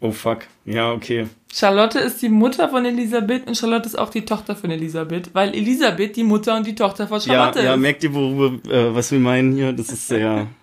[0.00, 0.40] Oh fuck.
[0.64, 1.26] Ja, okay.
[1.52, 5.54] Charlotte ist die Mutter von Elisabeth und Charlotte ist auch die Tochter von Elisabeth, weil
[5.54, 7.80] Elisabeth die Mutter und die Tochter von Ja, Charlotte ja, ist.
[7.80, 9.72] merkt ihr, worüber, äh, was wir meinen hier?
[9.72, 10.46] Das ist sehr.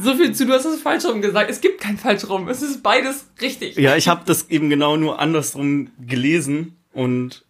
[0.00, 1.50] So viel zu, du hast es falsch rum gesagt.
[1.50, 2.48] Es gibt kein falsch rum.
[2.48, 3.76] Es ist beides richtig.
[3.76, 7.44] Ja, ich habe das eben genau nur andersrum gelesen und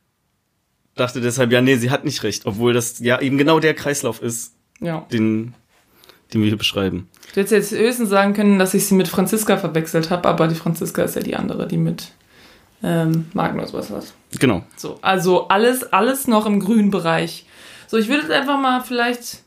[0.96, 4.20] dachte deshalb, ja, nee, sie hat nicht recht, obwohl das ja eben genau der Kreislauf
[4.20, 5.06] ist, Ja.
[5.12, 5.54] den,
[6.34, 7.08] den wir hier beschreiben.
[7.32, 10.54] Du hättest jetzt höchstens sagen können, dass ich sie mit Franziska verwechselt habe, aber die
[10.54, 12.12] Franziska ist ja die andere, die mit
[12.82, 14.14] ähm, Magnus was was.
[14.38, 14.62] Genau.
[14.76, 17.46] So, also alles, alles noch im grünen Bereich.
[17.86, 19.44] So, ich würde jetzt einfach mal vielleicht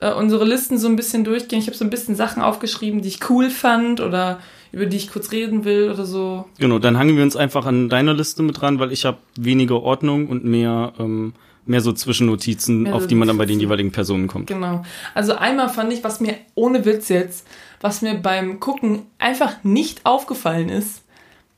[0.00, 1.58] äh, unsere Listen so ein bisschen durchgehen.
[1.58, 4.40] Ich habe so ein bisschen Sachen aufgeschrieben, die ich cool fand oder
[4.72, 6.46] über die ich kurz reden will oder so.
[6.58, 9.82] Genau, dann hangen wir uns einfach an deiner Liste mit dran, weil ich habe weniger
[9.82, 13.92] Ordnung und mehr, ähm, mehr so Zwischennotizen, Mehr auf die man dann bei den jeweiligen
[13.92, 14.48] Personen kommt.
[14.48, 14.84] Genau.
[15.14, 17.46] Also einmal fand ich, was mir ohne Witz jetzt,
[17.80, 21.02] was mir beim Gucken einfach nicht aufgefallen ist,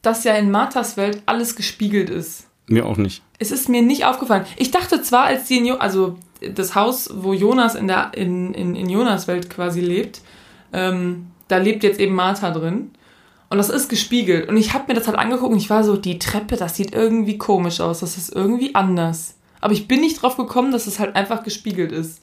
[0.03, 2.47] dass ja in Marthas Welt alles gespiegelt ist.
[2.67, 3.23] Mir auch nicht.
[3.39, 4.47] Es ist mir nicht aufgefallen.
[4.57, 8.55] Ich dachte zwar, als die in jo also das Haus, wo Jonas in der in,
[8.55, 10.21] in, in Jonas Welt quasi lebt,
[10.73, 12.91] ähm, da lebt jetzt eben Martha drin.
[13.51, 14.49] Und das ist gespiegelt.
[14.49, 16.95] Und ich habe mir das halt angeguckt und ich war so, die Treppe, das sieht
[16.95, 18.01] irgendwie komisch aus.
[18.01, 19.34] Das ist irgendwie anders.
[19.65, 22.21] Aber ich bin nicht drauf gekommen, dass es halt einfach gespiegelt ist.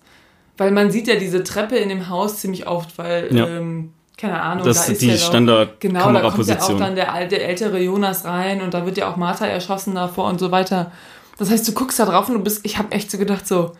[0.58, 3.48] Weil man sieht ja diese Treppe in dem Haus ziemlich oft, weil, Ja.
[3.48, 6.94] ähm, keine Ahnung, Das da ist die ja Standard Genau, da kommt ja auch dann
[6.94, 10.52] der alte, ältere Jonas rein und da wird ja auch Martha erschossen davor und so
[10.52, 10.92] weiter.
[11.40, 13.72] Das heißt, du guckst da drauf und du bist, ich habe echt so gedacht, so,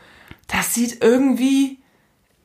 [0.48, 1.78] das sieht irgendwie,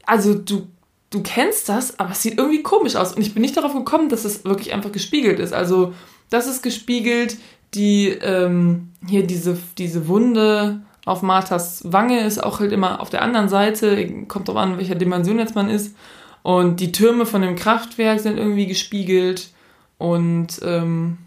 [0.05, 0.67] also du,
[1.09, 3.15] du kennst das, aber es sieht irgendwie komisch aus.
[3.15, 5.55] Und ich bin nicht darauf gekommen, dass es wirklich einfach gespiegelt ist.
[5.55, 5.95] Also,
[6.29, 7.39] das ist gespiegelt,
[7.73, 13.23] die, ähm, hier diese, diese Wunde auf Marthas Wange ist auch halt immer auf der
[13.23, 15.97] anderen Seite, kommt drauf an, welcher Dimension jetzt man ist.
[16.43, 19.51] Und die Türme von dem Kraftwerk sind irgendwie gespiegelt.
[19.99, 21.19] Und ähm,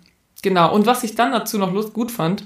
[0.42, 2.44] genau, und was ich dann dazu noch gut fand,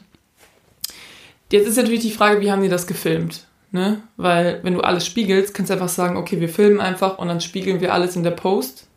[1.52, 3.48] jetzt ist natürlich die Frage, wie haben die das gefilmt?
[3.72, 4.04] Ne?
[4.15, 7.41] Weil wenn du alles spiegelst, kannst du einfach sagen, okay, wir filmen einfach und dann
[7.41, 8.88] spiegeln wir alles in der Post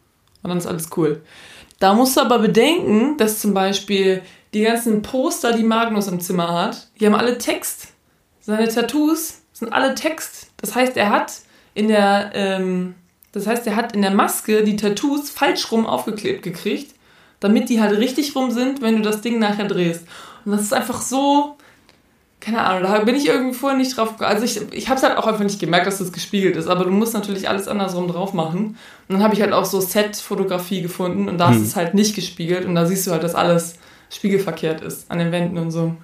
[0.43, 1.23] und dann ist alles cool.
[1.79, 4.21] Da musst du aber bedenken, dass zum Beispiel
[4.53, 7.95] die ganzen Poster, die Magnus im Zimmer hat, die haben alle Text.
[8.47, 10.49] Seine Tattoos sind alle Text.
[10.59, 11.33] Das heißt, er hat
[11.75, 12.95] in der, ähm,
[13.33, 16.95] das heißt, er hat in der Maske die Tattoos falsch rum aufgeklebt gekriegt,
[17.41, 20.05] damit die halt richtig rum sind, wenn du das Ding nachher drehst.
[20.45, 21.57] Und das ist einfach so,
[22.41, 24.21] keine Ahnung, da bin ich irgendwie vorher nicht drauf.
[24.21, 26.85] Also ich, ich habe es halt auch einfach nicht gemerkt, dass das gespiegelt ist, aber
[26.85, 28.79] du musst natürlich alles andersrum drauf machen.
[29.09, 31.63] Und dann habe ich halt auch so Set-Fotografie gefunden und da ist Hm.
[31.65, 33.75] es halt nicht gespiegelt und da siehst du halt, dass alles
[34.11, 35.97] spiegelverkehrt ist an den Wänden und so.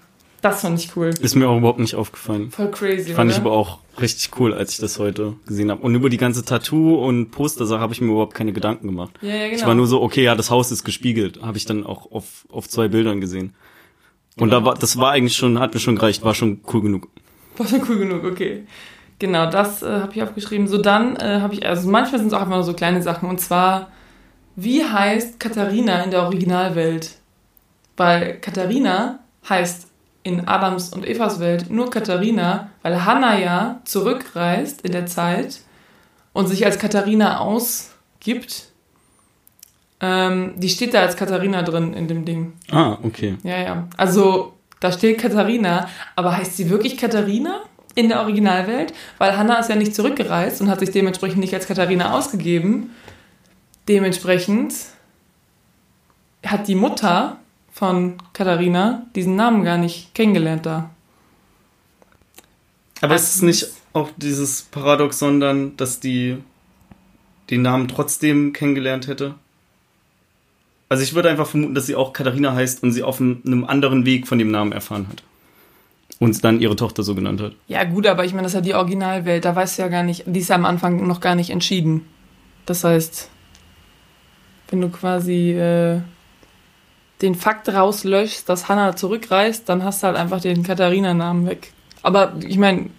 [0.43, 1.11] Das fand ich cool.
[1.21, 2.51] Ist mir auch überhaupt nicht aufgefallen.
[2.51, 3.15] Voll crazy.
[3.15, 3.39] Fand oder?
[3.39, 5.81] ich aber auch richtig cool, als ich das heute gesehen habe.
[5.83, 9.13] Und über die ganze Tattoo- und Postersache habe ich mir überhaupt keine Gedanken gemacht.
[9.23, 9.57] Ja, ja, genau.
[9.57, 11.41] Ich war nur so, okay, ja, das Haus ist gespiegelt.
[11.43, 13.55] Habe ich dann auch auf, auf zwei Bildern gesehen.
[14.37, 14.61] Und Genau.
[14.61, 17.09] da war, das war eigentlich schon, hat mir schon gereicht, war schon cool genug.
[17.57, 18.65] War schon cool genug, okay.
[19.21, 20.67] Genau, das äh, habe ich aufgeschrieben.
[20.67, 23.29] So, dann äh, habe ich, also manchmal sind es auch einfach nur so kleine Sachen.
[23.29, 23.93] Und zwar,
[24.57, 27.11] wie heißt Katharina in der Originalwelt?
[27.97, 29.92] Weil Katharina heißt
[30.23, 35.61] in Adams und Evas Welt nur Katharina, weil Hannah ja zurückreist in der Zeit
[36.33, 38.69] und sich als Katharina ausgibt.
[40.01, 42.55] Ähm, die steht da als Katharina drin in dem Ding.
[42.71, 43.37] Ah, okay.
[43.43, 43.89] Ja, ja.
[43.97, 47.61] Also Da steht Katharina, aber heißt sie wirklich Katharina
[47.95, 48.93] in der Originalwelt?
[49.19, 52.91] Weil Hannah ist ja nicht zurückgereist und hat sich dementsprechend nicht als Katharina ausgegeben.
[53.89, 54.75] Dementsprechend
[56.45, 57.37] hat die Mutter
[57.73, 60.91] von Katharina diesen Namen gar nicht kennengelernt da.
[63.01, 66.37] Aber ist es nicht auch dieses Paradoxon dann, dass die
[67.51, 69.35] den Namen trotzdem kennengelernt hätte?
[70.89, 74.05] Also ich würde einfach vermuten, dass sie auch Katharina heißt und sie auf einem anderen
[74.05, 75.23] Weg von dem Namen erfahren hat.
[76.19, 77.55] Und dann ihre Tochter so genannt hat.
[77.67, 79.45] Ja, gut, aber ich meine, das ist ja die Originalwelt.
[79.45, 82.07] Da weißt du ja gar nicht, die ist ja am Anfang noch gar nicht entschieden.
[82.67, 83.31] Das heißt,
[84.69, 86.01] wenn du quasi äh,
[87.23, 91.73] den Fakt rauslöschst, dass Hannah zurückreist, dann hast du halt einfach den Katharina-Namen weg.
[92.03, 92.91] Aber ich meine,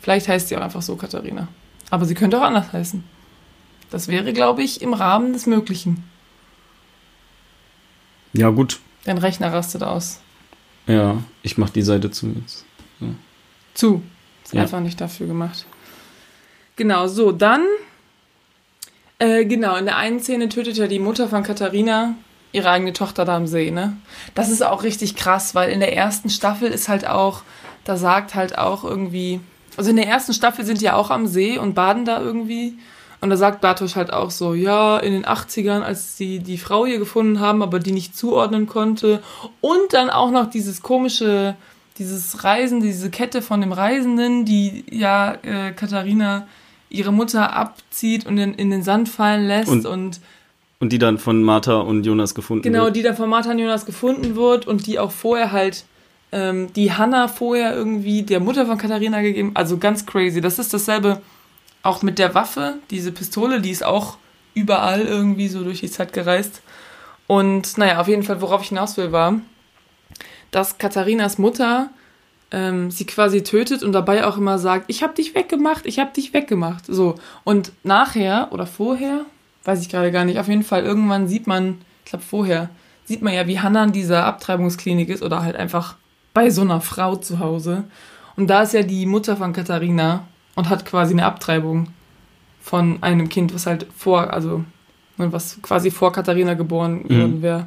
[0.00, 1.48] vielleicht heißt sie auch einfach so Katharina.
[1.90, 3.02] Aber sie könnte auch anders heißen.
[3.90, 6.04] Das wäre, glaube ich, im Rahmen des Möglichen.
[8.32, 8.78] Ja, gut.
[9.04, 10.20] Dein Rechner rastet aus.
[10.86, 12.64] Ja, ich mach die Seite zu jetzt.
[13.00, 13.08] Ja.
[13.74, 14.02] Zu.
[14.44, 14.62] Ist Ja.
[14.62, 15.66] einfach nicht dafür gemacht.
[16.76, 17.64] Genau, so, dann.
[19.18, 22.14] Äh, genau, in der einen Szene tötet ja die Mutter von Katharina
[22.52, 23.96] ihre eigene Tochter da am See, ne?
[24.34, 27.42] Das ist auch richtig krass, weil in der ersten Staffel ist halt auch,
[27.84, 29.40] da sagt halt auch irgendwie,
[29.76, 32.76] also in der ersten Staffel sind die ja auch am See und baden da irgendwie.
[33.22, 36.86] Und da sagt Bartosch halt auch so, ja, in den 80ern, als sie die Frau
[36.86, 39.22] hier gefunden haben, aber die nicht zuordnen konnte.
[39.60, 41.54] Und dann auch noch dieses komische,
[41.98, 46.46] dieses Reisen, diese Kette von dem Reisenden, die ja äh, Katharina
[46.88, 50.20] ihre Mutter abzieht und in, in den Sand fallen lässt Und- und
[50.80, 52.96] Und die dann von Martha und Jonas gefunden Genau, wird.
[52.96, 55.84] die dann von Martha und Jonas gefunden wird und die auch vorher halt,
[56.32, 59.52] ähm, die Hannah vorher irgendwie der Mutter von Katharina gegeben.
[59.54, 60.40] Also ganz crazy.
[60.40, 61.20] Das ist dasselbe
[61.82, 64.16] auch mit der Waffe, diese Pistole, die ist auch
[64.54, 66.62] überall irgendwie so durch die Zeit gereist.
[67.26, 69.40] Und naja, auf jeden Fall, worauf ich hinaus will, war,
[70.50, 71.90] dass Katharinas Mutter
[72.50, 76.12] ähm, sie quasi tötet und dabei auch immer sagt, ich hab dich weggemacht, ich hab
[76.14, 76.84] dich weggemacht.
[76.86, 77.14] So.
[77.44, 79.24] Und nachher oder vorher,
[79.64, 82.70] weiß ich gerade gar nicht, auf jeden Fall irgendwann sieht man, ich glaube vorher,
[83.04, 85.96] sieht man ja, wie Hannah in dieser Abtreibungsklinik ist oder halt einfach
[86.32, 87.84] bei so einer Frau zu Hause.
[88.36, 91.88] Und da ist ja die Mutter von Katharina und hat quasi eine Abtreibung
[92.60, 94.64] von einem Kind, was halt vor, also
[95.16, 97.66] was quasi vor Katharina geboren worden wäre.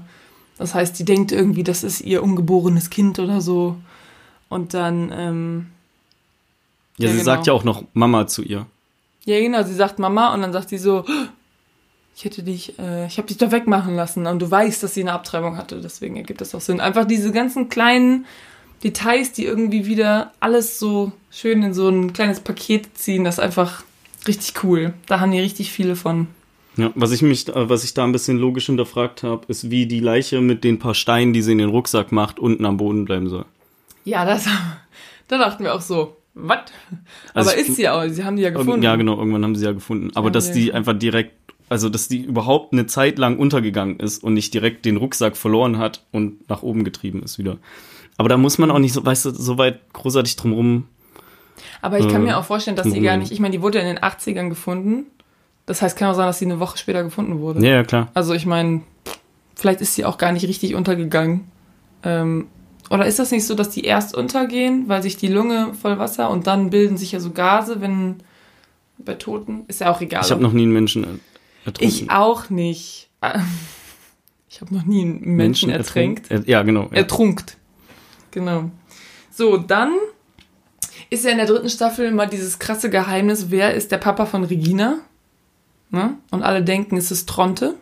[0.57, 3.77] Das heißt, die denkt irgendwie, das ist ihr ungeborenes Kind oder so.
[4.49, 5.67] Und dann, ähm,
[6.97, 7.25] ja, ja, sie genau.
[7.25, 8.65] sagt ja auch noch Mama zu ihr.
[9.25, 11.05] ja genau, sie sagt Mama und dann sagt sie so,
[12.15, 15.01] ich hätte dich, äh, ich habe dich doch wegmachen lassen und du weißt, dass sie
[15.01, 16.79] eine Abtreibung hatte, deswegen ergibt das auch Sinn.
[16.79, 18.25] Einfach diese ganzen kleinen
[18.83, 23.39] Details, die irgendwie wieder alles so schön in so ein kleines Paket ziehen, das ist
[23.39, 23.83] einfach
[24.27, 24.93] richtig cool.
[25.07, 26.27] Da haben die richtig viele von.
[26.75, 29.85] Ja, was ich mich, äh, was ich da ein bisschen logisch hinterfragt habe, ist, wie
[29.85, 33.05] die Leiche mit den paar Steinen, die sie in den Rucksack macht, unten am Boden
[33.05, 33.45] bleiben soll.
[34.05, 34.45] Ja, das,
[35.27, 36.59] da dachten wir auch so, was?
[37.33, 38.81] Also Aber ist sie auch, sie haben die ja gefunden.
[38.81, 40.11] Ja, genau, irgendwann haben sie ja gefunden.
[40.15, 41.33] Aber dass sie die ja einfach direkt,
[41.73, 45.77] also dass die überhaupt eine Zeit lang untergegangen ist und nicht direkt den Rucksack verloren
[45.79, 47.57] hat und nach oben getrieben ist wieder.
[48.17, 50.87] Aber da muss man auch nicht so, weißt du, so weit großartig drumrum.
[51.81, 53.79] Aber ich kann Äh, mir auch vorstellen, dass sie gar nicht, ich meine, die wurde
[53.79, 55.07] ja in den 80ern gefunden.
[55.65, 57.65] Das heißt, kann auch sein, dass sie eine Woche später gefunden wurde.
[57.65, 58.09] Ja, ja, klar.
[58.13, 58.81] Also ich meine,
[59.55, 61.45] vielleicht ist sie auch gar nicht richtig untergegangen.
[62.03, 62.47] Ähm,
[62.89, 66.29] oder ist das nicht so, dass die erst untergehen, weil sich die Lunge voll Wasser
[66.29, 68.17] und dann bilden sich ja so Gase, wenn
[68.99, 69.63] bei Toten?
[69.67, 70.21] Ist ja auch egal.
[70.23, 71.19] Ich habe noch nie einen Menschen
[71.65, 71.87] ertrunken.
[71.87, 73.09] Ich auch nicht.
[74.49, 76.29] Ich habe noch nie einen Menschen, ertränkt.
[76.29, 76.83] Er, ja, genau.
[76.91, 76.97] Ja.
[76.97, 77.57] Ertrunkt.
[78.31, 78.69] Genau.
[79.31, 79.95] So, dann
[81.09, 84.43] ist ja in der dritten Staffel mal dieses krasse Geheimnis, wer ist der Papa von
[84.43, 84.99] Regina?
[85.89, 86.17] Ne?
[86.31, 87.75] Und alle denken, es ist Tronte.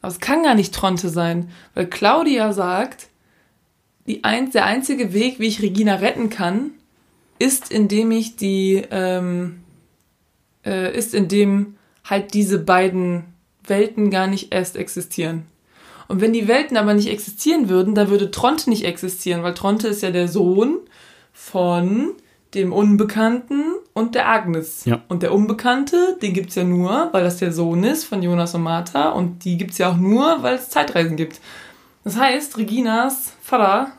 [0.00, 3.08] Aber es kann gar nicht Tronte sein, weil Claudia sagt,
[4.06, 6.72] die ein, der einzige Weg, wie ich Regina retten kann,
[7.38, 9.62] ist, indem ich die, ähm,
[10.64, 13.24] äh, ist, indem halt diese beiden
[13.66, 15.46] Welten gar nicht erst existieren.
[16.06, 19.88] Und wenn die Welten aber nicht existieren würden, dann würde Tronte nicht existieren, weil Tronte
[19.88, 20.78] ist ja der Sohn
[21.32, 22.12] von
[22.54, 23.64] dem Unbekannten
[23.94, 24.84] und der Agnes.
[24.84, 25.02] Ja.
[25.08, 28.62] Und der Unbekannte, den gibt's ja nur, weil das der Sohn ist von Jonas und
[28.62, 31.40] Martha und die gibt's ja auch nur, weil es Zeitreisen gibt.
[32.04, 33.92] Das heißt, Reginas Vater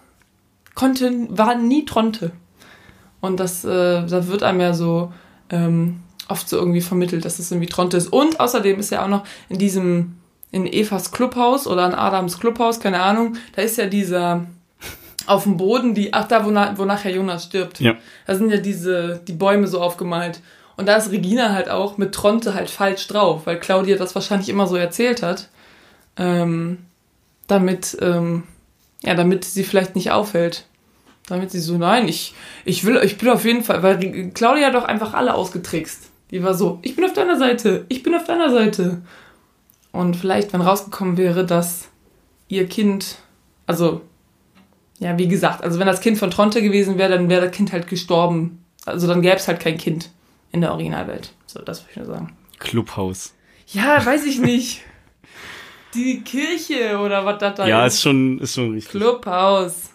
[0.76, 2.32] konnte, war nie Tronte.
[3.20, 5.12] Und das, äh, da wird einem ja so
[5.50, 8.08] ähm, oft so irgendwie vermittelt, dass es irgendwie Tronte ist.
[8.08, 10.18] Und außerdem ist ja auch noch in diesem,
[10.52, 14.46] in Evas Clubhaus oder in Adams Clubhaus, keine Ahnung, da ist ja dieser
[15.28, 17.80] auf dem Boden, die, ach da, wo, na, wo nachher Jonas stirbt.
[17.80, 17.96] Ja.
[18.28, 20.40] Da sind ja diese, die Bäume so aufgemalt.
[20.78, 24.50] Und da ist Regina halt auch mit Tronte halt falsch drauf, weil Claudia das wahrscheinlich
[24.50, 25.50] immer so erzählt hat.
[26.18, 26.80] Ähm,
[27.48, 28.44] damit, ähm,
[29.04, 30.66] ja, damit sie vielleicht nicht auffällt.
[31.28, 32.36] Damit sie so, nein, ich,
[32.66, 36.12] ich will, ich bin auf jeden Fall, weil Claudia hat doch einfach alle ausgetrickst.
[36.32, 39.02] Die war so, ich bin auf deiner Seite, ich bin auf deiner Seite.
[39.92, 41.90] Und vielleicht, wenn rausgekommen wäre, dass
[42.48, 43.18] ihr Kind,
[43.68, 44.02] also,
[45.00, 47.72] ja, wie gesagt, also wenn das Kind von Tronte gewesen wäre, dann wäre das Kind
[47.72, 48.64] halt gestorben.
[48.86, 50.10] Also dann gäbe es halt kein Kind
[50.52, 51.34] in der Originalwelt.
[51.48, 52.36] So, das würde ich nur sagen.
[52.60, 53.34] Clubhaus.
[53.68, 54.82] Ja, weiß ich nicht.
[55.94, 58.92] Die Kirche oder was das da Ja, ist schon, ist schon richtig.
[58.92, 59.92] Clubhaus.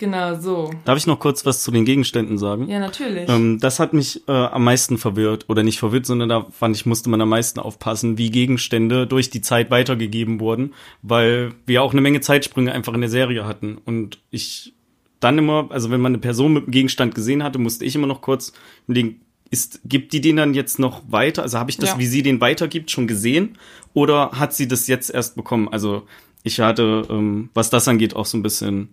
[0.00, 0.70] Genau, so.
[0.86, 2.68] Darf ich noch kurz was zu den Gegenständen sagen?
[2.70, 3.28] Ja, natürlich.
[3.28, 6.86] Ähm, das hat mich äh, am meisten verwirrt oder nicht verwirrt, sondern da fand ich,
[6.86, 11.92] musste man am meisten aufpassen, wie Gegenstände durch die Zeit weitergegeben wurden, weil wir auch
[11.92, 14.72] eine Menge Zeitsprünge einfach in der Serie hatten und ich
[15.20, 18.06] dann immer, also wenn man eine Person mit einem Gegenstand gesehen hatte, musste ich immer
[18.06, 18.54] noch kurz
[18.86, 21.42] überlegen, ist, gibt die den dann jetzt noch weiter?
[21.42, 21.98] Also habe ich das, Ja.
[21.98, 23.58] wie sie den weitergibt, schon gesehen?
[23.92, 25.68] Oder hat sie das jetzt erst bekommen?
[25.68, 26.04] Also
[26.42, 28.88] ich hatte, ähm, was das angeht, auch so ein bisschen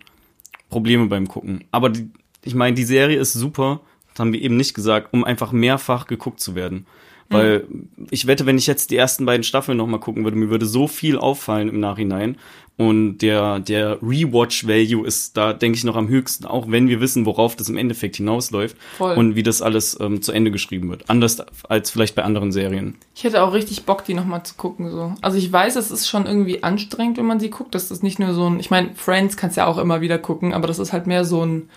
[0.69, 1.63] Probleme beim Gucken.
[1.71, 2.09] Aber die,
[2.43, 6.07] ich meine, die Serie ist super, das haben wir eben nicht gesagt, um einfach mehrfach
[6.07, 6.85] geguckt zu werden.
[7.29, 7.67] Weil
[8.09, 10.87] ich wette, wenn ich jetzt die ersten beiden Staffeln nochmal gucken würde, mir würde so
[10.87, 12.37] viel auffallen im Nachhinein.
[12.77, 17.25] Und der, der Rewatch-Value ist da, denke ich, noch am höchsten, auch wenn wir wissen,
[17.25, 19.15] worauf das im Endeffekt hinausläuft Voll.
[19.15, 21.09] und wie das alles ähm, zu Ende geschrieben wird.
[21.09, 22.95] Anders als vielleicht bei anderen Serien.
[23.15, 24.91] Ich hätte auch richtig Bock, die nochmal zu gucken.
[24.91, 25.15] So.
[25.21, 27.73] Also ich weiß, es ist schon irgendwie anstrengend, wenn man sie guckt.
[27.73, 30.53] Das ist nicht nur so ein, ich meine, Friends kannst ja auch immer wieder gucken,
[30.53, 31.69] aber das ist halt mehr so ein,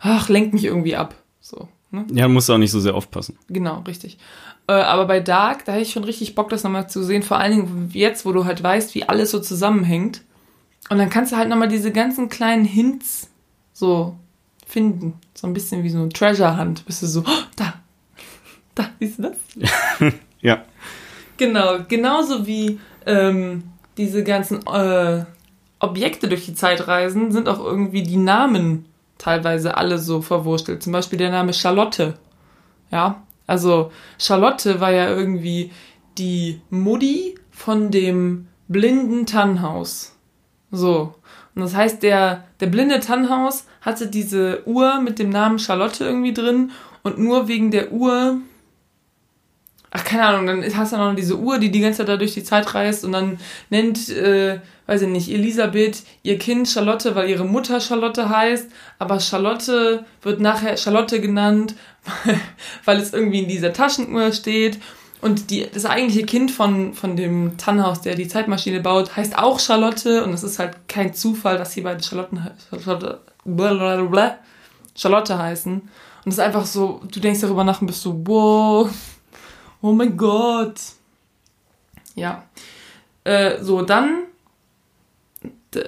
[0.00, 1.14] ach, lenkt mich irgendwie ab.
[1.40, 2.04] So, ne?
[2.12, 3.38] Ja, musst du auch nicht so sehr aufpassen.
[3.48, 4.18] Genau, richtig.
[4.66, 7.22] Äh, aber bei Dark, da hätte ich schon richtig Bock, das nochmal zu sehen.
[7.22, 10.20] Vor allen Dingen jetzt, wo du halt weißt, wie alles so zusammenhängt.
[10.88, 13.30] Und dann kannst du halt nochmal diese ganzen kleinen Hints
[13.72, 14.16] so
[14.66, 15.14] finden.
[15.34, 16.84] So ein bisschen wie so eine Treasure Hunt.
[16.86, 17.74] Bist du so, oh, da,
[18.74, 20.12] da, siehst du das?
[20.40, 20.64] Ja.
[21.36, 23.62] Genau, genauso wie ähm,
[23.96, 25.24] diese ganzen äh,
[25.78, 28.86] Objekte durch die Zeit reisen, sind auch irgendwie die Namen
[29.18, 30.82] teilweise alle so verwurstelt.
[30.82, 32.14] Zum Beispiel der Name Charlotte.
[32.90, 35.70] Ja, also Charlotte war ja irgendwie
[36.18, 40.11] die Mutti von dem blinden Tannhaus.
[40.72, 41.14] So.
[41.54, 46.32] Und das heißt, der, der blinde Tannhaus hatte diese Uhr mit dem Namen Charlotte irgendwie
[46.32, 48.38] drin und nur wegen der Uhr
[49.94, 52.32] Ach, keine Ahnung, dann hast du noch diese Uhr, die die ganze Zeit da durch
[52.32, 57.28] die Zeit reist und dann nennt, äh, weiß ich nicht, Elisabeth ihr Kind Charlotte, weil
[57.28, 61.74] ihre Mutter Charlotte heißt, aber Charlotte wird nachher Charlotte genannt,
[62.86, 64.78] weil es irgendwie in dieser Taschenuhr steht.
[65.22, 69.58] Und die, das eigentliche Kind von, von dem Tannhaus, der die Zeitmaschine baut, heißt auch
[69.60, 72.40] Charlotte und es ist halt kein Zufall, dass die beiden Charlotten,
[72.84, 74.38] Charlotte, blablabla,
[74.96, 75.74] Charlotte heißen.
[75.74, 78.90] Und es ist einfach so, du denkst darüber nach und bist so, wow,
[79.80, 80.80] Oh mein Gott.
[82.14, 82.44] Ja.
[83.24, 84.24] Äh, so, dann,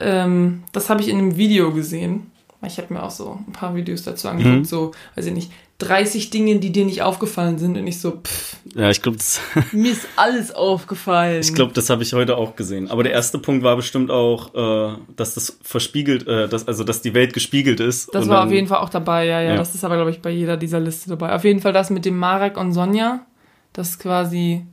[0.00, 2.30] ähm, das habe ich in einem Video gesehen.
[2.66, 4.64] Ich habe mir auch so ein paar Videos dazu angeguckt, Mhm.
[4.64, 7.76] so, weiß ich nicht, 30 Dinge, die dir nicht aufgefallen sind.
[7.76, 9.40] Und ich so, pff, Ja, ich glaube, das,
[9.72, 11.40] mir ist alles aufgefallen.
[11.40, 12.88] ich glaub, das habe ich heute auch gesehen.
[12.90, 17.02] Aber der erste Punkt war bestimmt auch, äh, dass das verspiegelt, äh, dass, also dass
[17.02, 18.14] die Welt gespiegelt ist.
[18.14, 19.56] Das war dann- auf jeden Fall auch dabei, ja, ja, Ja.
[19.56, 21.34] Das ist aber, glaube ich, bei jeder dieser Liste dabei.
[21.34, 23.26] Auf jeden Fall das mit dem Marek und Sonja.
[23.72, 24.64] Das ist quasi,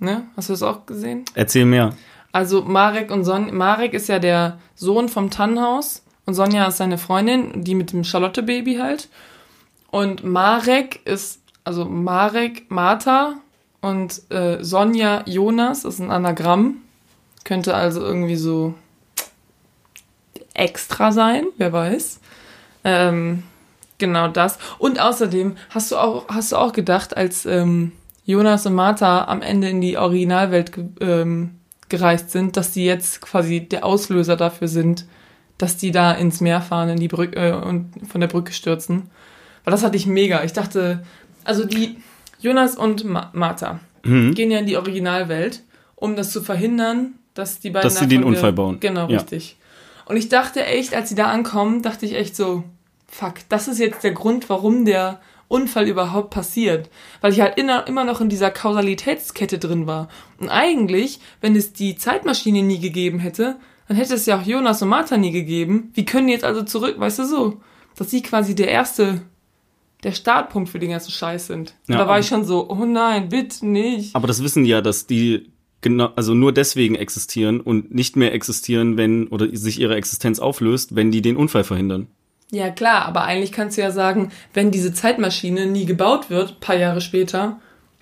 [0.00, 0.22] ne?
[0.36, 1.24] Hast du das auch gesehen?
[1.34, 1.94] Erzähl mehr.
[2.32, 6.96] Also Marek und Son Marek ist ja der Sohn vom Tannhaus und Sonja ist seine
[6.96, 9.10] Freundin, die mit dem Charlotte-Baby halt.
[9.92, 13.34] Und Marek ist, also Marek Martha
[13.82, 16.78] und äh, Sonja Jonas ist ein Anagramm.
[17.44, 18.72] Könnte also irgendwie so
[20.54, 22.20] extra sein, wer weiß.
[22.84, 23.42] Ähm,
[23.98, 24.58] genau das.
[24.78, 27.92] Und außerdem hast du auch, hast du auch gedacht, als ähm,
[28.24, 31.58] Jonas und Martha am Ende in die Originalwelt ge ähm,
[31.90, 35.04] gereist sind, dass die jetzt quasi der Auslöser dafür sind,
[35.58, 39.10] dass die da ins Meer fahren, in die Brücke äh, und von der Brücke stürzen.
[39.64, 40.42] Weil das hatte ich mega.
[40.44, 41.04] Ich dachte,
[41.44, 41.96] also die
[42.40, 44.34] Jonas und Ma Martha Mhm.
[44.34, 45.62] gehen ja in die Originalwelt,
[45.94, 48.80] um das zu verhindern, dass die beiden Dass sie den Unfall bauen.
[48.80, 49.18] Genau, Ja.
[49.18, 49.56] richtig.
[50.06, 52.64] Und ich dachte echt, als sie da ankommen, dachte ich echt so,
[53.06, 56.90] fuck, das ist jetzt der Grund, warum der Unfall überhaupt passiert.
[57.20, 60.08] Weil ich halt immer noch in dieser Kausalitätskette drin war.
[60.40, 63.56] Und eigentlich, wenn es die Zeitmaschine nie gegeben hätte,
[63.86, 65.90] dann hätte es ja auch Jonas und Martha nie gegeben.
[65.94, 67.60] Wie können die jetzt also zurück, weißt du so?
[67.96, 69.20] Dass sie quasi der erste,
[70.02, 71.74] der Startpunkt für den ganzen Scheiß sind.
[71.86, 74.16] Ja, da war ich schon so, oh nein, bitte nicht.
[74.16, 78.96] Aber das wissen ja, dass die genau, also nur deswegen existieren und nicht mehr existieren,
[78.96, 82.08] wenn oder sich ihre Existenz auflöst, wenn die den Unfall verhindern.
[82.50, 86.76] Ja, klar, aber eigentlich kannst du ja sagen, wenn diese Zeitmaschine nie gebaut wird, paar
[86.76, 87.60] Jahre später,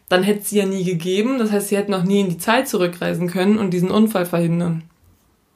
[0.09, 1.39] dann hätte sie ja nie gegeben.
[1.39, 4.83] Das heißt, sie hätten noch nie in die Zeit zurückreisen können und diesen Unfall verhindern.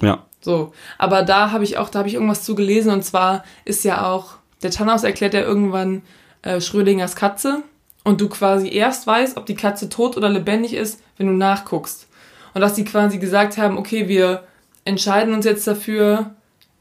[0.00, 0.24] Ja.
[0.40, 0.72] So.
[0.96, 4.06] Aber da habe ich auch, da habe ich irgendwas zu gelesen und zwar ist ja
[4.06, 6.02] auch, der Tannhaus erklärt ja irgendwann
[6.44, 7.62] äh, Schrödingers Katze
[8.04, 12.06] und du quasi erst weißt, ob die Katze tot oder lebendig ist, wenn du nachguckst.
[12.54, 14.44] Und dass die quasi gesagt haben, okay, wir
[14.84, 16.30] entscheiden uns jetzt dafür,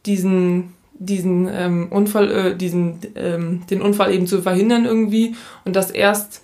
[0.06, 5.36] diesen, diesen ähm, Unfall, äh, diesen, ähm, den Unfall eben zu verhindern irgendwie
[5.66, 6.42] und dass erst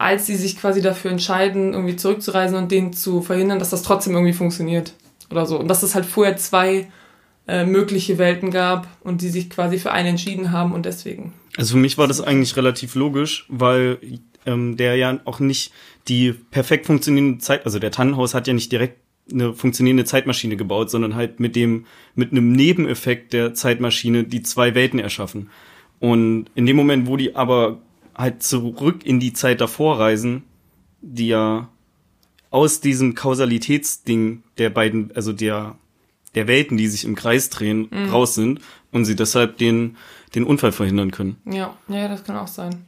[0.00, 4.14] als sie sich quasi dafür entscheiden, irgendwie zurückzureisen und den zu verhindern, dass das trotzdem
[4.14, 4.94] irgendwie funktioniert
[5.30, 5.60] oder so.
[5.60, 6.90] Und dass es halt vorher zwei
[7.46, 11.34] äh, mögliche Welten gab und die sich quasi für eine entschieden haben und deswegen.
[11.60, 13.98] Also für mich war das eigentlich relativ logisch, weil
[14.46, 15.74] ähm, der ja auch nicht
[16.08, 18.96] die perfekt funktionierende Zeit, also der Tannenhaus hat ja nicht direkt
[19.30, 21.84] eine funktionierende Zeitmaschine gebaut, sondern halt mit dem,
[22.14, 25.50] mit einem Nebeneffekt der Zeitmaschine die zwei Welten erschaffen.
[25.98, 27.82] Und in dem Moment, wo die aber
[28.14, 30.44] halt zurück in die Zeit davor reisen,
[31.02, 31.68] die ja
[32.48, 35.76] aus diesem Kausalitätsding der beiden, also der,
[36.34, 38.08] der Welten, die sich im Kreis drehen, mhm.
[38.08, 39.98] raus sind und sie deshalb den,
[40.34, 41.36] den Unfall verhindern können.
[41.44, 42.84] Ja, ja, das kann auch sein.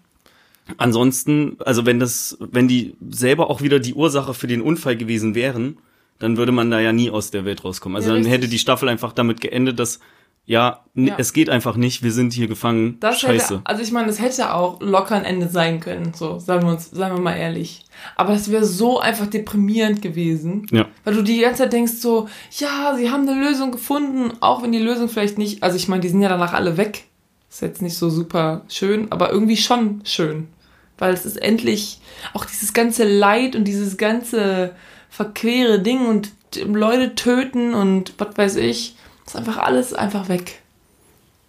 [0.76, 5.34] Ansonsten, also wenn das, wenn die selber auch wieder die Ursache für den Unfall gewesen
[5.34, 5.78] wären,
[6.18, 7.96] dann würde man da ja nie aus der Welt rauskommen.
[7.96, 9.98] Also ja, dann hätte die Staffel einfach damit geendet, dass
[10.44, 12.96] ja, ja, es geht einfach nicht, wir sind hier gefangen.
[12.98, 13.54] Das Scheiße.
[13.54, 16.72] Hätte, also ich meine, es hätte auch locker ein Ende sein können, so, sagen wir
[16.72, 17.84] uns, sagen wir mal ehrlich.
[18.16, 20.66] Aber das wäre so einfach deprimierend gewesen.
[20.72, 20.86] Ja.
[21.04, 22.28] Weil du die ganze Zeit denkst so,
[22.58, 26.02] ja, sie haben eine Lösung gefunden, auch wenn die Lösung vielleicht nicht, also ich meine,
[26.02, 27.04] die sind ja danach alle weg.
[27.52, 30.48] Ist jetzt nicht so super schön, aber irgendwie schon schön.
[30.96, 32.00] Weil es ist endlich
[32.32, 34.74] auch dieses ganze Leid und dieses ganze
[35.10, 36.30] verquere Ding und
[36.64, 38.96] Leute töten und was weiß ich
[39.26, 40.62] ist einfach alles einfach weg.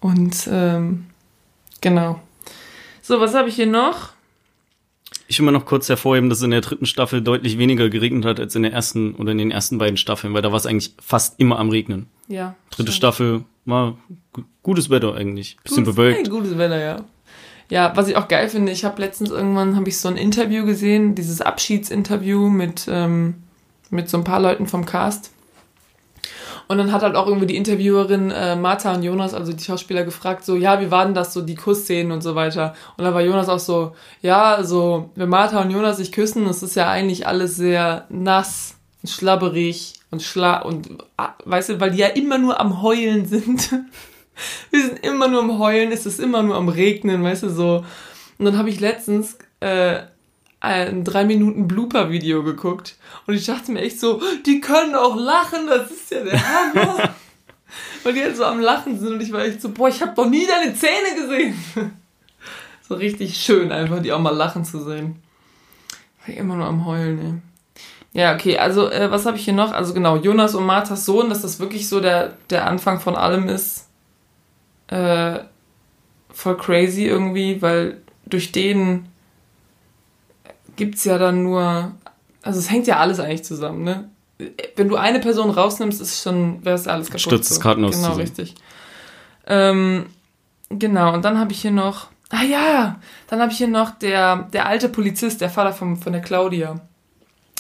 [0.02, 1.06] Und ähm,
[1.80, 2.22] genau.
[3.02, 4.10] So, was habe ich hier noch?
[5.28, 8.26] Ich will mal noch kurz hervorheben, dass es in der dritten Staffel deutlich weniger geregnet
[8.26, 10.66] hat als in der ersten oder in den ersten beiden Staffeln, weil da war es
[10.66, 12.08] eigentlich fast immer am Regnen.
[12.28, 12.56] Ja.
[12.72, 12.98] Dritte stimmt.
[12.98, 13.98] Staffel war
[14.62, 15.58] gutes Wetter eigentlich.
[15.64, 16.30] Bisschen gutes, bewölkt.
[16.30, 17.04] gutes Wetter, ja.
[17.70, 20.66] Ja, was ich auch geil finde, ich habe letztens irgendwann habe ich so ein Interview
[20.66, 23.36] gesehen, dieses Abschiedsinterview mit, ähm,
[23.90, 25.32] mit so ein paar Leuten vom Cast.
[26.68, 30.04] Und dann hat halt auch irgendwie die Interviewerin äh, Martha und Jonas, also die Schauspieler,
[30.04, 32.74] gefragt, so, ja, wie war denn das so, die Kussszenen und so weiter.
[32.98, 36.64] Und dann war Jonas auch so, ja, also, wenn Martha und Jonas sich küssen, das
[36.64, 41.98] ist ja eigentlich alles sehr nass, schlabberig und schla und, ah, weißt du, weil die
[41.98, 43.70] ja immer nur am Heulen sind.
[44.72, 47.86] Wir sind immer nur am Heulen, es ist immer nur am Regnen, weißt du, so.
[48.38, 50.02] Und dann habe ich letztens äh,
[50.60, 52.96] ein drei Minuten Blooper-Video geguckt
[53.28, 57.16] und ich dachte mir echt so, die können auch lachen, das ist ja der Hammer.
[58.04, 60.14] Weil die halt so am Lachen sind und ich war echt so, boah, ich habe
[60.16, 61.56] noch nie deine Zähne gesehen.
[62.88, 65.22] so richtig schön einfach, die auch mal lachen zu sehen.
[66.26, 67.53] War immer nur am Heulen, ey.
[68.14, 69.72] Ja, okay, also äh, was habe ich hier noch?
[69.72, 73.50] Also genau, Jonas und Marthas Sohn, dass das wirklich so der, der Anfang von allem
[73.50, 73.88] ist.
[74.88, 75.40] Äh,
[76.32, 79.08] voll crazy irgendwie, weil durch den
[80.76, 81.92] gibt's ja dann nur
[82.44, 84.10] also es hängt ja alles eigentlich zusammen, ne?
[84.76, 87.22] Wenn du eine Person rausnimmst, ist schon, wäre es alles kaputt.
[87.22, 88.22] Stürzt das Kartenhaus Genau, zusammen.
[88.22, 88.56] richtig.
[89.48, 90.08] Ähm,
[90.70, 94.50] genau, und dann habe ich hier noch, ah ja, dann habe ich hier noch der,
[94.52, 96.82] der alte Polizist, der Vater von, von der Claudia.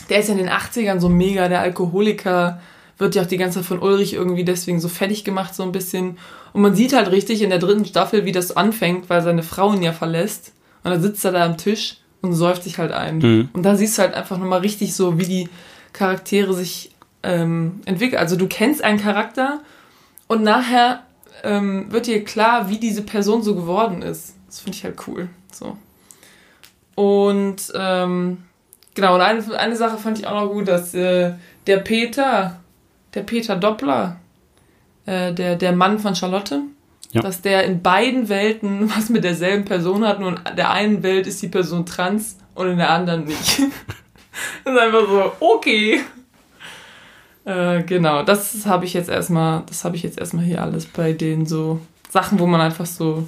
[0.09, 2.61] Der ist ja in den 80ern so mega, der Alkoholiker,
[2.97, 5.71] wird ja auch die ganze Zeit von Ulrich irgendwie deswegen so fertig gemacht, so ein
[5.71, 6.17] bisschen.
[6.53, 9.73] Und man sieht halt richtig in der dritten Staffel, wie das anfängt, weil seine Frau
[9.73, 10.53] ihn ja verlässt.
[10.83, 13.17] Und dann sitzt er da am Tisch und säuft sich halt ein.
[13.17, 13.49] Mhm.
[13.53, 15.49] Und da siehst du halt einfach nochmal richtig so, wie die
[15.91, 16.91] Charaktere sich
[17.23, 18.19] ähm, entwickeln.
[18.19, 19.61] Also du kennst einen Charakter
[20.27, 21.03] und nachher
[21.43, 24.35] ähm, wird dir klar, wie diese Person so geworden ist.
[24.47, 25.29] Das finde ich halt cool.
[25.51, 25.77] So.
[26.95, 28.43] Und ähm,
[28.93, 31.33] genau, und eine, eine Sache fand ich auch noch gut, dass äh,
[31.67, 32.59] der Peter,
[33.13, 34.17] der Peter Doppler,
[35.05, 36.61] äh, der, der Mann von Charlotte,
[37.11, 37.21] ja.
[37.21, 41.27] dass der in beiden Welten was mit derselben Person hat, nur in der einen Welt
[41.27, 43.59] ist die Person trans und in der anderen nicht.
[44.63, 46.01] das ist einfach so, okay.
[47.45, 51.13] Äh, genau, das habe ich jetzt erstmal, das habe ich jetzt erstmal hier alles bei
[51.13, 53.27] den so Sachen, wo man einfach so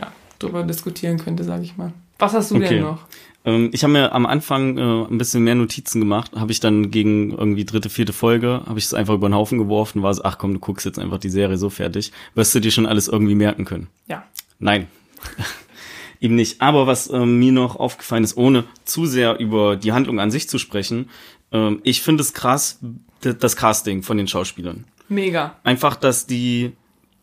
[0.00, 1.92] ja, drüber diskutieren könnte, sage ich mal.
[2.18, 2.68] Was hast du okay.
[2.68, 3.06] denn noch?
[3.44, 6.90] Ähm, ich habe mir am Anfang äh, ein bisschen mehr Notizen gemacht, habe ich dann
[6.90, 10.24] gegen irgendwie dritte, vierte Folge, habe ich es einfach über den Haufen geworfen, war so,
[10.24, 13.08] ach komm, du guckst jetzt einfach die Serie so fertig, wirst du dir schon alles
[13.08, 13.88] irgendwie merken können.
[14.08, 14.24] Ja.
[14.58, 14.86] Nein.
[16.20, 16.62] Eben nicht.
[16.62, 20.48] Aber was ähm, mir noch aufgefallen ist, ohne zu sehr über die Handlung an sich
[20.48, 21.10] zu sprechen,
[21.52, 22.78] ähm, ich finde es krass,
[23.20, 24.84] das Casting von den Schauspielern.
[25.08, 25.58] Mega.
[25.64, 26.72] Einfach, dass die,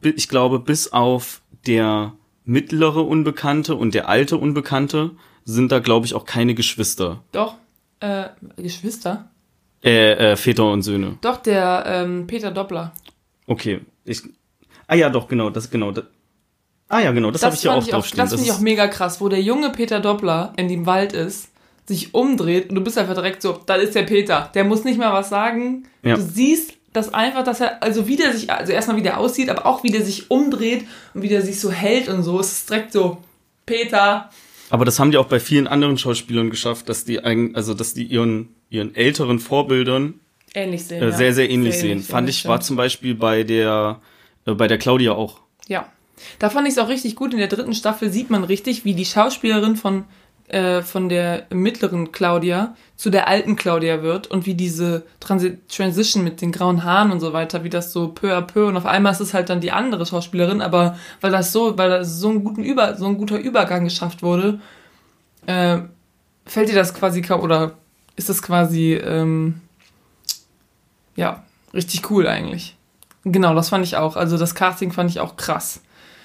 [0.01, 2.13] ich glaube, bis auf der
[2.45, 5.11] mittlere Unbekannte und der alte Unbekannte
[5.51, 7.23] sind da, glaube ich, auch keine Geschwister.
[7.31, 7.55] Doch,
[7.99, 9.29] äh, Geschwister?
[9.83, 11.17] Äh, äh, Väter und Söhne.
[11.21, 12.93] Doch, der ähm, Peter Doppler.
[13.47, 13.81] Okay.
[14.05, 14.21] Ich,
[14.87, 15.91] ah ja, doch, genau, das genau.
[15.91, 16.05] Das,
[16.89, 18.19] ah ja, genau, das, habe ich ja auch ich draufstehen.
[18.19, 21.49] Das finde ich auch mega krass, wo der junge Peter Doppler in dem Wald ist,
[21.85, 24.51] sich umdreht und du bist einfach direkt so, das ist der Peter.
[24.53, 25.87] Der muss nicht mal was sagen.
[26.03, 26.15] Ja.
[26.15, 29.49] Du siehst das einfach, dass er, also wie der sich, also erstmal wie der aussieht,
[29.49, 32.39] aber auch wie der sich umdreht und wie der sich so hält und so.
[32.39, 33.17] Es ist direkt so,
[33.65, 34.29] Peter.
[34.71, 37.93] Aber das haben die auch bei vielen anderen Schauspielern geschafft, dass die eigen, also dass
[37.93, 40.15] die ihren ihren älteren Vorbildern
[40.53, 41.03] Ähnlich sehen.
[41.03, 41.11] äh, ja.
[41.11, 42.01] sehr sehr ähnlich sehen.
[42.01, 43.99] Fand das ich war zum Beispiel bei der
[44.45, 45.41] äh, bei der Claudia auch.
[45.67, 45.87] Ja.
[46.39, 47.33] Da fand ich es auch richtig gut.
[47.33, 50.05] In der dritten Staffel sieht man richtig, wie die Schauspielerin von,
[50.51, 56.23] äh, von der mittleren Claudia zu der alten Claudia wird und wie diese Transi Transition
[56.23, 58.85] mit den grauen Haaren und so weiter, wie das so peu à peu und auf
[58.85, 62.29] einmal ist es halt dann die andere Schauspielerin, aber weil das so, weil das so
[62.29, 64.59] ein guten Über, so ein guter Übergang geschafft wurde,
[65.45, 65.79] äh,
[66.45, 67.73] fällt dir das quasi oder
[68.17, 69.61] ist das quasi ähm,
[71.15, 71.43] ja
[71.73, 72.75] richtig cool eigentlich.
[73.23, 74.15] Genau, das fand ich auch.
[74.15, 75.81] Also das Casting fand ich auch krass.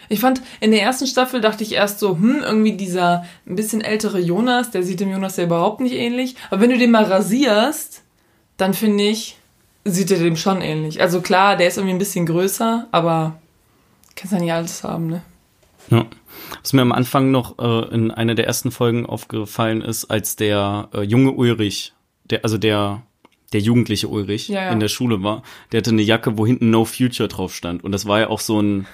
[0.08, 3.80] Ich fand, in der ersten Staffel dachte ich erst so, hm, irgendwie dieser ein bisschen
[3.80, 6.36] ältere Jonas, der sieht dem Jonas ja überhaupt nicht ähnlich.
[6.50, 8.02] Aber wenn du den mal rasierst,
[8.56, 9.36] dann finde ich,
[9.84, 11.00] sieht er dem schon ähnlich.
[11.00, 13.38] Also klar, der ist irgendwie ein bisschen größer, aber
[14.16, 15.22] kannst ja nicht alles haben, ne?
[15.90, 16.06] Ja.
[16.62, 20.88] Was mir am Anfang noch äh, in einer der ersten Folgen aufgefallen ist, als der
[20.92, 21.92] äh, junge Ulrich,
[22.24, 23.02] der also der
[23.52, 24.70] der jugendliche Ulrich Ja, ja.
[24.70, 27.92] in der Schule war, der hatte eine Jacke, wo hinten No Future drauf stand und
[27.92, 28.86] das war ja auch so ein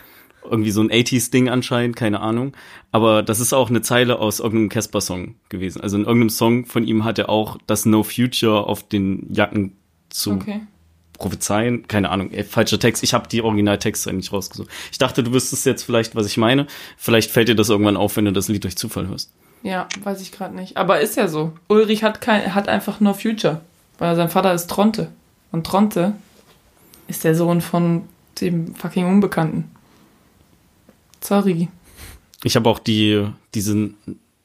[0.44, 2.52] irgendwie so ein 80s Ding anscheinend, keine Ahnung,
[2.90, 5.80] aber das ist auch eine Zeile aus irgendeinem Casper Song gewesen.
[5.80, 9.76] Also in irgendeinem Song von ihm hat er auch das No Future auf den Jacken
[10.10, 10.60] zu Okay.
[11.18, 13.02] prophezeien, keine Ahnung, ey, falscher Text.
[13.02, 14.68] Ich habe die Originaltexte nicht rausgesucht.
[14.90, 16.66] Ich dachte, du wüsstest jetzt vielleicht, was ich meine.
[16.96, 19.30] Vielleicht fällt dir das irgendwann auf, wenn du das Lied durch Zufall hörst.
[19.62, 20.76] Ja, weiß ich gerade nicht.
[20.76, 21.52] Aber ist ja so.
[21.68, 23.60] Ulrich hat kein, hat einfach No Future.
[23.98, 25.12] Weil sein Vater ist Tronte.
[25.52, 26.14] Und Tronte
[27.06, 28.02] ist der Sohn von
[28.40, 29.70] dem fucking Unbekannten.
[31.22, 31.68] Sorry.
[32.44, 33.90] Ich habe auch die diese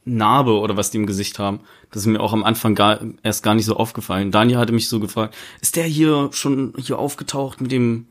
[0.05, 1.59] Narbe oder was die im Gesicht haben.
[1.91, 4.31] Das ist mir auch am Anfang gar, erst gar nicht so aufgefallen.
[4.31, 8.07] Daniel hatte mich so gefragt, ist der hier schon hier aufgetaucht mit dem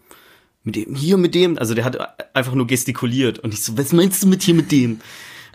[0.62, 1.58] mit dem hier mit dem?
[1.58, 4.72] Also der hat einfach nur gestikuliert und ich so, was meinst du mit hier mit
[4.72, 5.00] dem?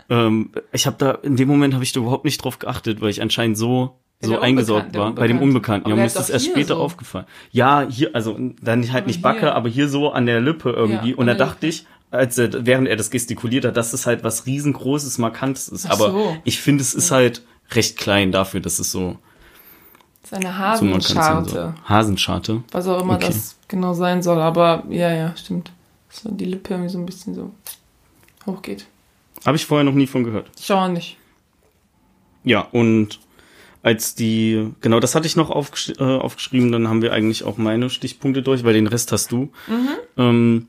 [0.08, 3.10] Ähm, ich habe da in dem Moment habe ich da überhaupt nicht drauf geachtet, weil
[3.10, 5.88] ich anscheinend so so eingesaugt der war bei dem Unbekannte.
[5.88, 5.90] Unbekannten.
[5.90, 6.80] Ja, mir ist das erst später so.
[6.80, 7.26] aufgefallen.
[7.50, 9.54] Ja, hier, also dann halt Aber nicht Backe, hier.
[9.54, 11.10] aber hier so an der Lippe irgendwie.
[11.10, 14.22] Ja, und da dachte ich, als er, während er das gestikuliert hat, dass es halt
[14.22, 15.86] was riesengroßes, markantes ist.
[15.86, 16.36] Ach aber so.
[16.44, 17.42] ich finde, es ist halt
[17.72, 19.16] recht klein dafür, dass es so,
[20.22, 21.50] Das ist eine so Hasenscharte.
[21.50, 21.88] so.
[21.88, 22.62] Hasenscharte.
[22.70, 23.26] Was auch immer Okay.
[23.28, 24.40] das genau sein soll.
[24.40, 25.72] Aber ja, ja, stimmt.
[26.10, 27.50] So die Lippe irgendwie so ein bisschen so
[28.46, 28.86] hochgeht.
[29.46, 30.50] Habe ich vorher noch nie von gehört.
[30.60, 31.16] Schau nicht.
[32.44, 33.20] Ja, und
[33.82, 37.56] als die, genau, das hatte ich noch aufgesch äh, aufgeschrieben, dann haben wir eigentlich auch
[37.56, 39.50] meine Stichpunkte durch, weil den Rest hast du.
[40.16, 40.68] Ähm,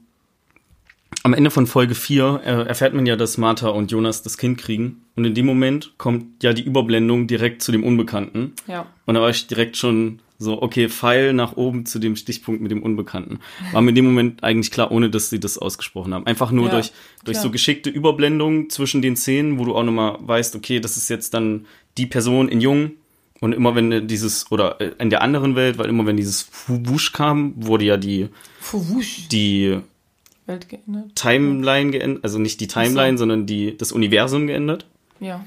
[1.24, 4.58] am Ende von Folge 4 äh, erfährt man ja, dass Martha und Jonas das Kind
[4.58, 5.04] kriegen.
[5.16, 8.54] Und in dem Moment kommt ja die Überblendung direkt zu dem Unbekannten.
[8.68, 8.86] Ja.
[9.06, 12.72] Und da war ich direkt schon so, okay, Pfeil nach oben zu dem Stichpunkt mit
[12.72, 13.40] dem Unbekannten.
[13.72, 16.28] War mir in dem Moment eigentlich klar, ohne dass sie das ausgesprochen haben.
[16.28, 16.92] Einfach nur Ja, durch,
[17.24, 17.44] durch klar.
[17.44, 21.34] so geschickte Überblendungen zwischen den Szenen, wo du auch nochmal weißt, okay, das ist jetzt
[21.34, 21.66] dann
[21.98, 22.92] die Person in Jung.
[23.40, 27.14] Und immer wenn dieses, oder äh, in der anderen Welt, weil immer wenn dieses Wusch
[27.14, 28.28] kam, wurde ja die,
[28.60, 29.30] Fuwusch.
[29.30, 29.80] die
[30.46, 31.16] Welt geändert.
[31.16, 34.86] Timeline geändert, also nicht die Timeline, sondern die, das Universum geändert.
[35.20, 35.46] Ja.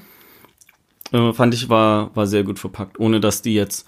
[1.11, 3.87] äh, fand ich war war sehr gut verpackt, ohne dass die jetzt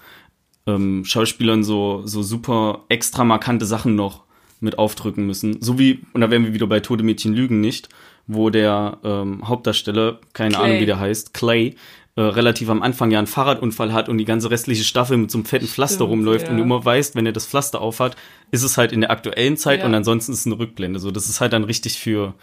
[0.66, 4.24] ähm, Schauspielern so so super extra markante Sachen noch
[4.60, 5.60] mit aufdrücken müssen.
[5.62, 7.88] So wie und da wären wir wieder bei Tode Mädchen lügen nicht,
[8.26, 10.64] wo der ähm, Hauptdarsteller keine Clay.
[10.64, 11.76] Ahnung wie der heißt Clay
[12.20, 15.38] äh, relativ am Anfang ja einen Fahrradunfall hat und die ganze restliche Staffel mit so
[15.38, 16.50] einem fetten Pflaster Stimmt, rumläuft ja.
[16.50, 18.16] und du immer weißt, wenn er das Pflaster aufhat,
[18.50, 19.86] ist es halt in der aktuellen Zeit Ja.
[19.86, 20.98] und ansonsten ist es eine Rückblende.
[21.00, 22.34] So, das ist halt dann richtig für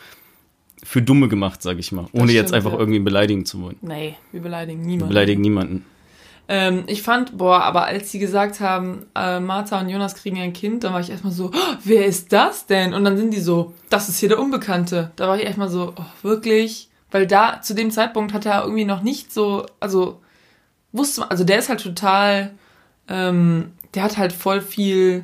[0.83, 2.79] für Dumme gemacht, sag ich mal, ohne Das jetzt stimmt, einfach ja.
[2.79, 3.77] irgendwie beleidigen zu wollen.
[3.81, 5.09] Nee, wir beleidigen Wir niemanden.
[5.09, 5.85] beleidigen niemanden.
[6.49, 10.53] Ähm, ich fand, boah, aber als sie gesagt haben, äh, Martha und Jonas kriegen ein
[10.53, 12.93] Kind, dann war ich erstmal so, oh, wer ist das denn?
[12.93, 15.11] Und dann sind die so, das ist hier der Unbekannte.
[15.17, 16.86] Da war ich erstmal so, oh, wirklich?
[17.11, 20.21] Weil da, zu dem Zeitpunkt hat er irgendwie noch nicht so, also,
[20.91, 22.51] wusste man, also der ist halt total,
[23.07, 25.23] ähm, der hat halt voll viel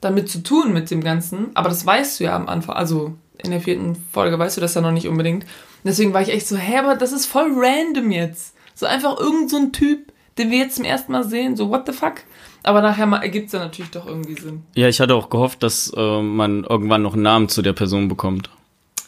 [0.00, 3.50] damit zu tun mit dem Ganzen, aber das weißt du ja am Anfang, also in
[3.50, 5.44] der vierten Folge weißt du das ja noch nicht unbedingt.
[5.44, 8.54] Und deswegen war ich echt so, hä, aber das ist voll random jetzt.
[8.74, 11.86] So einfach irgend so ein Typ, den wir jetzt zum ersten Mal sehen, so what
[11.86, 12.14] the fuck?
[12.62, 14.62] Aber nachher ergibt es ja natürlich doch irgendwie Sinn.
[14.74, 18.08] Ja, ich hatte auch gehofft, dass äh, man irgendwann noch einen Namen zu der Person
[18.08, 18.50] bekommt.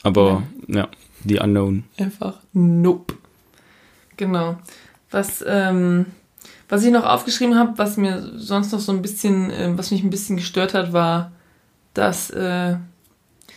[0.04, 0.88] Aber ja,
[1.28, 1.84] die Unknown.
[1.96, 3.14] Einfach nope.
[4.16, 4.58] Genau.
[5.10, 6.06] Was, ähm,
[6.68, 10.02] Was ich noch aufgeschrieben habe, was mir sonst noch so ein bisschen, äh, was mich
[10.02, 11.32] ein bisschen gestört hat, war,
[11.94, 12.76] dass äh,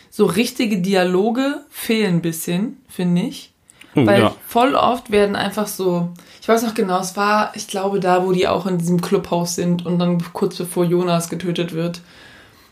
[0.09, 3.53] so richtige Dialoge fehlen ein bisschen, finde ich.
[3.95, 4.35] Oh, Weil ja.
[4.47, 8.31] voll oft werden einfach so, ich weiß noch genau, es war, ich glaube, da, wo
[8.31, 11.99] die auch in diesem Clubhaus sind und dann kurz bevor Jonas getötet wird,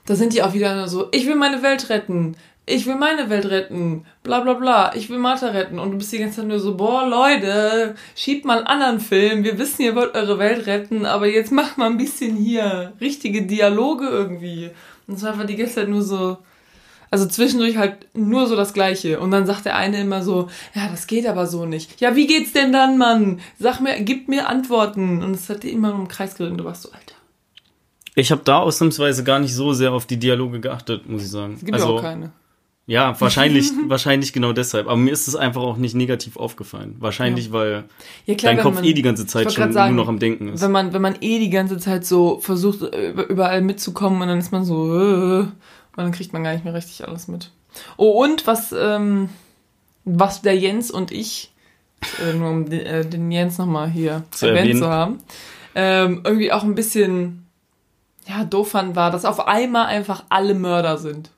[0.06, 2.38] da sind die auch wieder so, ich will meine Welt retten,
[2.70, 5.80] ich will meine Welt retten, bla bla bla, ich will Martha retten.
[5.80, 9.44] Und du bist die ganze Zeit nur so, boah, Leute, schiebt mal einen anderen Film,
[9.44, 13.44] wir wissen, ihr wollt eure Welt retten, aber jetzt macht mal ein bisschen hier richtige
[13.44, 14.72] Dialoge irgendwie.
[15.08, 16.38] Und es war einfach die ganze Zeit nur so,
[17.12, 19.20] also zwischendurch halt nur so das Gleiche.
[19.20, 22.00] Und dann sagt der eine immer so, ja, das geht aber so nicht.
[22.00, 23.40] Ja, wie geht's denn dann, Mann?
[23.58, 25.24] Sag mir, gib mir Antworten.
[25.24, 27.16] Und es hat dir immer nur im Kreis geredet und du warst so, Alter.
[28.16, 31.54] Ich habe da ausnahmsweise gar nicht so sehr auf die Dialoge geachtet, muss ich sagen.
[31.54, 32.32] Es gibt ja auch keine.
[32.90, 34.88] Ja, wahrscheinlich, wahrscheinlich genau deshalb.
[34.88, 36.96] Aber mir ist es einfach auch nicht negativ aufgefallen.
[37.00, 37.52] Wahrscheinlich, Ja.
[37.54, 37.84] weil
[38.26, 40.50] Ja, klar, dein Kopf man- eh die ganze Zeit schon sagen, nur noch am Denken
[40.50, 40.62] ist.
[40.62, 44.40] Wenn man, wenn man eh die ganze Zeit so versucht, über- überall mitzukommen und dann
[44.40, 45.54] ist man so, äh, und
[45.98, 47.52] dann kriegt man gar nicht mehr richtig alles mit.
[47.98, 49.30] Oh, und was, ähm,
[50.06, 51.52] was der Jens und ich,
[52.28, 54.80] äh, nur um den, äh, den Jens nochmal hier Zu erwähnt erwähnen.
[54.82, 55.18] zu haben,
[55.76, 57.46] ähm, irgendwie auch ein bisschen,
[58.28, 61.30] ja, doof fand, war, dass auf einmal einfach alle Mörder sind.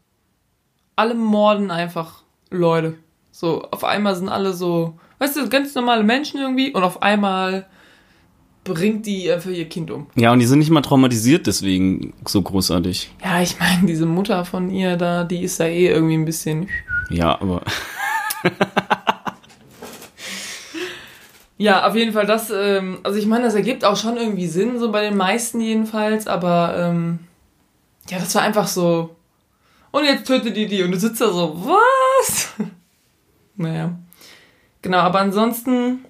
[0.95, 2.95] Alle morden einfach Leute.
[3.31, 7.67] So, auf einmal sind alle so, weißt du, ganz normale Menschen irgendwie und auf einmal
[8.63, 10.07] bringt die einfach ihr Kind um.
[10.15, 13.11] Ja, und die sind nicht mal traumatisiert deswegen so großartig.
[13.23, 16.69] Ja, ich meine, diese Mutter von ihr da, die ist da eh irgendwie ein bisschen.
[17.09, 17.63] Ja, aber
[21.61, 24.79] Ja, auf jeden Fall das, ähm, also ich meine, das ergibt auch schon irgendwie Sinn,
[24.79, 27.19] so bei den meisten jedenfalls, aber ähm,
[28.09, 29.15] ja, das war einfach so.
[29.91, 32.49] Und jetzt tötet die die und du sitzt da so, was?
[33.55, 33.97] naja.
[34.81, 36.05] Genau, aber ansonsten,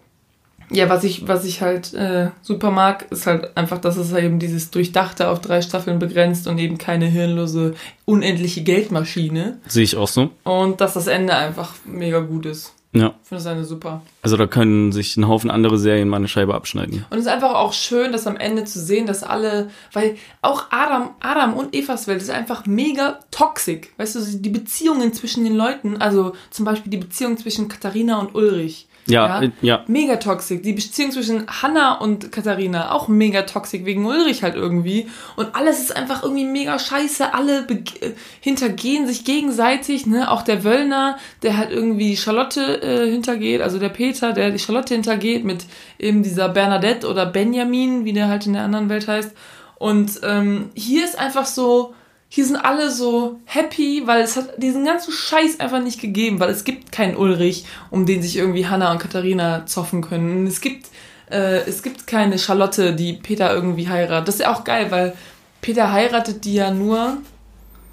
[0.69, 4.23] ja, was ich, was ich halt äh, super mag, ist halt einfach, dass es halt
[4.23, 7.75] eben dieses Durchdachte auf drei Staffeln begrenzt und eben keine hirnlose,
[8.05, 9.59] unendliche Geldmaschine.
[9.67, 10.29] sehe ich auch so.
[10.43, 12.73] Und dass das Ende einfach mega gut ist.
[12.93, 13.15] Ja.
[13.21, 14.01] Ich finde das eine super.
[14.21, 17.05] Also da können sich ein Haufen andere Serien mal eine Scheibe abschneiden.
[17.09, 20.65] Und es ist einfach auch schön, das am Ende zu sehen, dass alle, weil auch
[20.71, 23.87] Adam, Adam und Evas Welt ist einfach mega toxisch.
[23.97, 28.35] Weißt du, die Beziehungen zwischen den Leuten, also zum Beispiel die Beziehung zwischen Katharina und
[28.35, 28.87] Ulrich.
[29.07, 29.83] Ja, äh, ja.
[29.87, 30.61] Mega toxisch.
[30.61, 35.07] Die Beziehung zwischen Hannah und Katharina auch mega toxisch, wegen Ulrich halt irgendwie.
[35.35, 37.33] Und alles ist einfach irgendwie mega scheiße.
[37.33, 40.29] Alle äh, hintergehen sich gegenseitig, ne?
[40.29, 44.93] Auch der Wöllner, der halt irgendwie Charlotte äh, hintergeht, also der Peter, der die Charlotte
[44.93, 45.65] hintergeht mit
[45.97, 49.31] eben dieser Bernadette oder Benjamin, wie der halt in der anderen Welt heißt.
[49.75, 51.95] Und ähm, hier ist einfach so,
[52.33, 56.49] hier sind alle so happy, weil es hat diesen ganzen Scheiß einfach nicht gegeben, weil
[56.49, 60.47] es gibt keinen Ulrich, um den sich irgendwie Hannah und Katharina zoffen können.
[60.47, 60.87] Es gibt,
[61.29, 64.29] äh, es gibt keine Charlotte, die Peter irgendwie heiratet.
[64.29, 65.11] Das ist ja auch geil, weil
[65.59, 67.17] Peter heiratet die ja nur,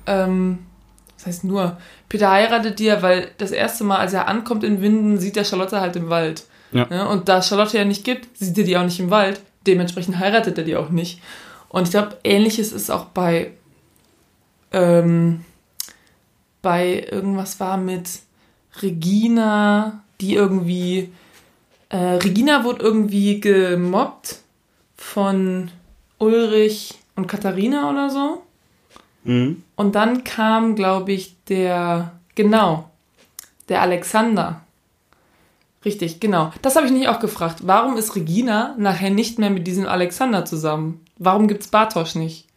[0.07, 0.61] ähm,
[1.16, 1.76] was heißt nur?
[2.09, 5.43] Peter heiratet die ja, weil das erste Mal, als er ankommt in Winden, sieht er
[5.43, 6.45] Charlotte halt im Wald.
[6.70, 6.86] Ja.
[6.89, 7.09] Ne?
[7.09, 9.41] Und da es Charlotte ja nicht gibt, sieht er die auch nicht im Wald.
[9.66, 11.20] Dementsprechend heiratet er die auch nicht.
[11.70, 13.51] Und ich glaube, ähnliches ist auch bei
[14.73, 15.45] ähm,
[16.62, 18.09] bei irgendwas war mit
[18.83, 21.12] Regina, die irgendwie
[21.89, 24.41] äh, Regina wurde irgendwie gemobbt
[24.97, 25.71] von
[26.19, 28.43] Ulrich und Katharina oder so.
[29.25, 29.62] Mhm.
[29.77, 32.91] Und dann kam, glaube ich, der, genau,
[33.69, 34.62] der Alexander.
[35.85, 36.53] Richtig, genau.
[36.61, 37.61] Das habe ich nicht auch gefragt.
[37.62, 41.05] Warum ist Regina nachher nicht mehr mit diesem Alexander zusammen?
[41.19, 42.47] Warum gibt's Bartosch nicht?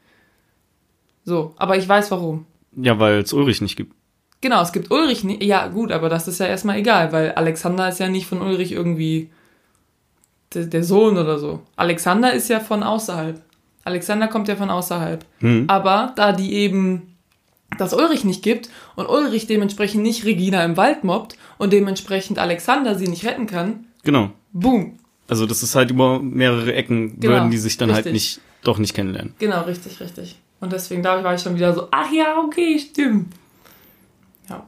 [1.24, 2.45] So, aber ich weiß warum.
[2.76, 3.93] Ja, weil es Ulrich nicht gibt.
[4.41, 5.43] Genau, es gibt Ulrich nicht.
[5.43, 8.72] Ja, gut, aber das ist ja erstmal egal, weil Alexander ist ja nicht von Ulrich
[8.72, 9.30] irgendwie
[10.53, 11.61] der, der Sohn oder so.
[11.76, 13.39] Alexander ist ja von außerhalb.
[13.84, 15.24] Alexander kommt ja von außerhalb.
[15.39, 15.65] Mhm.
[15.67, 17.15] Aber da die eben
[17.78, 22.95] das Ulrich nicht gibt und Ulrich dementsprechend nicht Regina im Wald mobbt und dementsprechend Alexander
[22.95, 24.32] sie nicht retten kann, Genau.
[24.51, 24.97] boom.
[25.30, 28.13] Also das ist halt über mehrere Ecken, Genau, würden die sich dann halt richtig.
[28.13, 29.34] nicht, doch nicht kennenlernen.
[29.39, 30.38] Genau, richtig, richtig.
[30.62, 33.34] Und deswegen da war ich schon wieder so, ach ja, okay, stimmt.
[34.49, 34.66] Ja,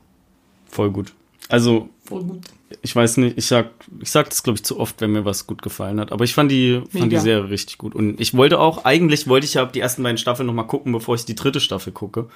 [0.70, 1.14] Voll gut.
[1.50, 2.42] Also, voll gut.
[2.82, 3.70] ich weiß nicht, ich sag,
[4.02, 6.12] ich sag das glaube ich zu oft, wenn mir was gut gefallen hat.
[6.12, 7.20] Aber ich fand die, fand die.
[7.20, 7.94] Serie richtig gut.
[7.96, 10.92] Und ich wollte auch, eigentlich wollte ich ja die ersten beiden Staffeln noch mal gucken,
[10.92, 12.28] bevor ich die dritte Staffel gucke.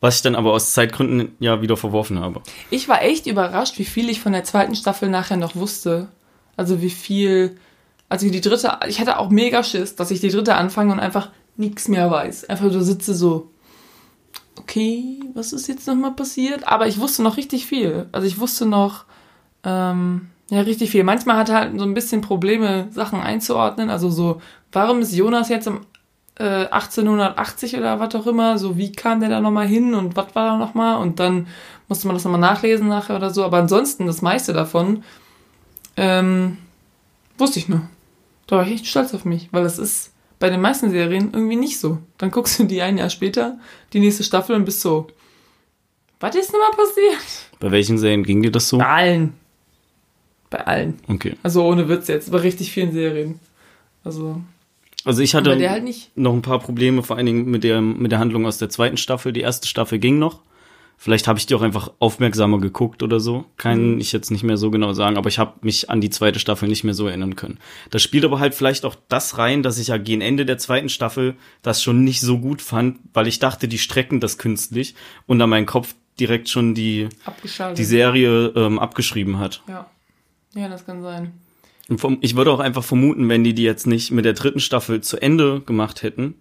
[0.00, 2.42] Was ich dann aber aus Zeitgründen ja wieder verworfen habe.
[2.70, 6.08] Ich war echt überrascht, wie viel ich von der zweiten Staffel nachher noch wusste.
[6.56, 7.56] Also wie viel,
[8.08, 11.30] also die dritte, ich hatte auch mega Schiss, dass ich die dritte anfange und einfach
[11.56, 12.44] nichts mehr weiß.
[12.50, 13.50] Einfach so sitze so,
[14.58, 16.66] okay, was ist jetzt nochmal passiert?
[16.66, 18.08] Aber ich wusste noch richtig viel.
[18.12, 19.04] Also ich wusste noch,
[19.64, 21.02] ähm, Ja, richtig viel.
[21.04, 23.90] Manchmal hat er halt so ein bisschen Probleme, Sachen einzuordnen.
[23.90, 24.40] Also so,
[24.72, 25.80] warum ist Jonas jetzt im
[26.38, 28.56] äh, 1880 oder was auch immer?
[28.58, 30.98] So, wie kam der da nochmal hin und was war da nochmal?
[31.02, 31.48] Und dann
[31.88, 33.44] musste man das nochmal nachlesen nachher oder so.
[33.44, 35.02] Aber ansonsten, das meiste davon,
[35.96, 36.58] ähm,
[37.38, 37.82] wusste ich nur.
[38.46, 41.56] Da war ich echt stolz auf mich, weil das ist bei den meisten Serien irgendwie
[41.56, 41.98] nicht so.
[42.18, 43.58] Dann guckst du die ein Jahr später,
[43.92, 45.08] die nächste Staffel und bist so,
[46.20, 47.50] was ist nochmal passiert?
[47.60, 48.78] Bei welchen Serien ging dir das so?
[48.78, 49.34] Bei allen.
[50.50, 50.98] Bei allen.
[51.08, 51.34] Okay.
[51.42, 53.40] Also ohne Witz jetzt, bei richtig vielen Serien.
[54.04, 54.40] Also,
[55.04, 58.18] Also ich hatte halt noch ein paar Probleme, vor allen Dingen mit der, mit der
[58.18, 59.32] Handlung aus der zweiten Staffel.
[59.32, 60.40] Die erste Staffel ging noch.
[60.98, 63.44] Vielleicht habe ich die auch einfach aufmerksamer geguckt oder so.
[63.58, 66.38] Kann ich jetzt nicht mehr so genau sagen, aber ich habe mich an die zweite
[66.38, 67.58] Staffel nicht mehr so erinnern können.
[67.90, 70.88] Das spielt aber halt vielleicht auch das rein, dass ich ja gegen Ende der zweiten
[70.88, 74.94] Staffel das schon nicht so gut fand, weil ich dachte, die strecken das künstlich
[75.26, 77.08] und dann mein Kopf direkt schon die,
[77.76, 79.62] die Serie ähm, abgeschrieben hat.
[79.68, 79.90] Ja.
[80.54, 81.34] Ja, das kann sein.
[82.22, 85.20] Ich würde auch einfach vermuten, wenn die die jetzt nicht mit der dritten Staffel zu
[85.20, 86.34] Ende gemacht hätten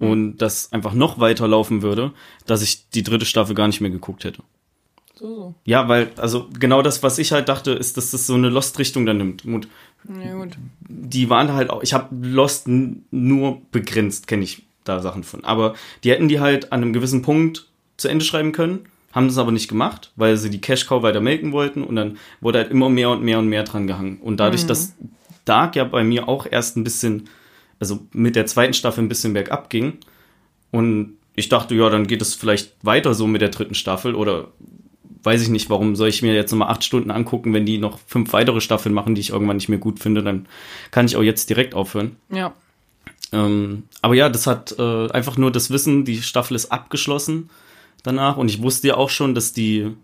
[0.00, 2.12] und das einfach noch weiter laufen würde,
[2.46, 4.42] dass ich die dritte Staffel gar nicht mehr geguckt hätte.
[5.14, 5.54] So, so.
[5.64, 9.04] Ja, weil, also genau das, was ich halt dachte, ist, dass das so eine Lost-Richtung
[9.04, 9.44] dann nimmt.
[9.44, 9.68] Und
[10.08, 10.56] Ja, gut.
[10.88, 15.44] die waren halt auch, ich habe Lost nur begrenzt, kenne ich da Sachen von.
[15.44, 17.66] Aber die hätten die halt an einem gewissen Punkt
[17.98, 21.52] zu Ende schreiben können, haben das aber nicht gemacht, weil sie die Cash-Cow weiter melken
[21.52, 24.18] wollten und dann wurde halt immer mehr und mehr und mehr dran gehangen.
[24.22, 24.94] Und dadurch, dass
[25.44, 27.28] Dark ja bei mir auch erst ein bisschen,
[27.80, 29.94] also mit der zweiten Staffel ein bisschen bergab ging
[30.70, 34.48] und ich dachte, ja, dann geht es vielleicht weiter so mit der dritten Staffel oder
[35.22, 37.98] weiß ich nicht, warum soll ich mir jetzt nochmal acht Stunden angucken, wenn die noch
[38.06, 40.46] fünf weitere Staffeln machen, die ich irgendwann nicht mehr gut finde, dann
[40.90, 42.16] kann ich auch jetzt direkt aufhören.
[42.30, 42.54] Ja.
[43.32, 47.50] Ähm, aber ja, das hat äh, einfach nur das Wissen, die Staffel ist abgeschlossen
[48.02, 49.94] danach und ich wusste ja auch schon, dass die,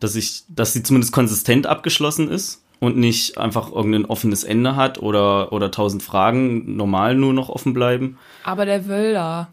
[0.00, 5.00] dass ich, dass sie zumindest konsistent abgeschlossen ist und nicht einfach irgendein offenes Ende hat
[5.00, 8.18] oder oder tausend Fragen normal nur noch offen bleiben.
[8.44, 9.48] Aber der Wölder.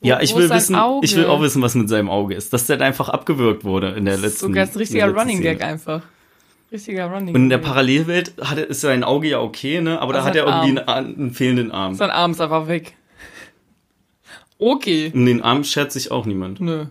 [0.00, 1.04] Wo- Ja, ich will wissen, Auge?
[1.04, 4.04] ich will auch wissen, was mit seinem Auge ist, dass der einfach abgewürgt wurde in
[4.04, 4.46] der letzten.
[4.48, 6.02] Sogar ein in richtiger Running Gag einfach.
[6.72, 7.66] Richtiger Running Und in der Gag.
[7.68, 10.00] Parallelwelt hat er, ist sein Auge ja okay, ne?
[10.00, 11.94] Aber da Also hat er irgendwie einen, einen fehlenden Arm.
[11.94, 12.94] Sein Arm ist einfach weg.
[14.58, 15.10] Okay.
[15.14, 16.60] Um den Arm schert sich auch niemand.
[16.60, 16.86] Nö.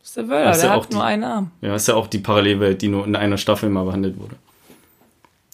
[0.00, 1.50] Das ist der ist der ja auch hat die- nur einen Arm.
[1.60, 4.36] Ja, ist ja auch die Parallelwelt, die nur in einer Staffel mal behandelt wurde.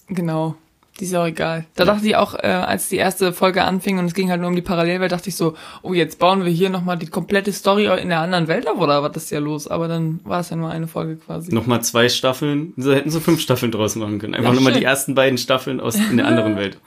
[0.09, 0.55] Genau.
[0.99, 1.65] Die ist auch egal.
[1.75, 4.49] Da dachte ich auch, äh, als die erste Folge anfing und es ging halt nur
[4.49, 7.85] um die Parallelwelt, dachte ich so, oh, jetzt bauen wir hier nochmal die komplette Story
[8.01, 9.69] in der anderen Welt auf oder was ist ja los?
[9.69, 11.53] Aber dann war es ja nur eine Folge quasi.
[11.53, 14.35] Nochmal zwei Staffeln, so hätten sie fünf Staffeln draus machen können.
[14.35, 16.77] Einfach Ja, nochmal die ersten beiden Staffeln aus in der anderen Welt.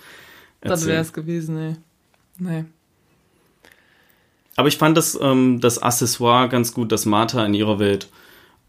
[0.60, 1.76] das wäre es gewesen, ey.
[2.38, 2.64] Nee.
[4.56, 8.08] Aber ich fand das, ähm, das Accessoire ganz gut, dass Martha in ihrer Welt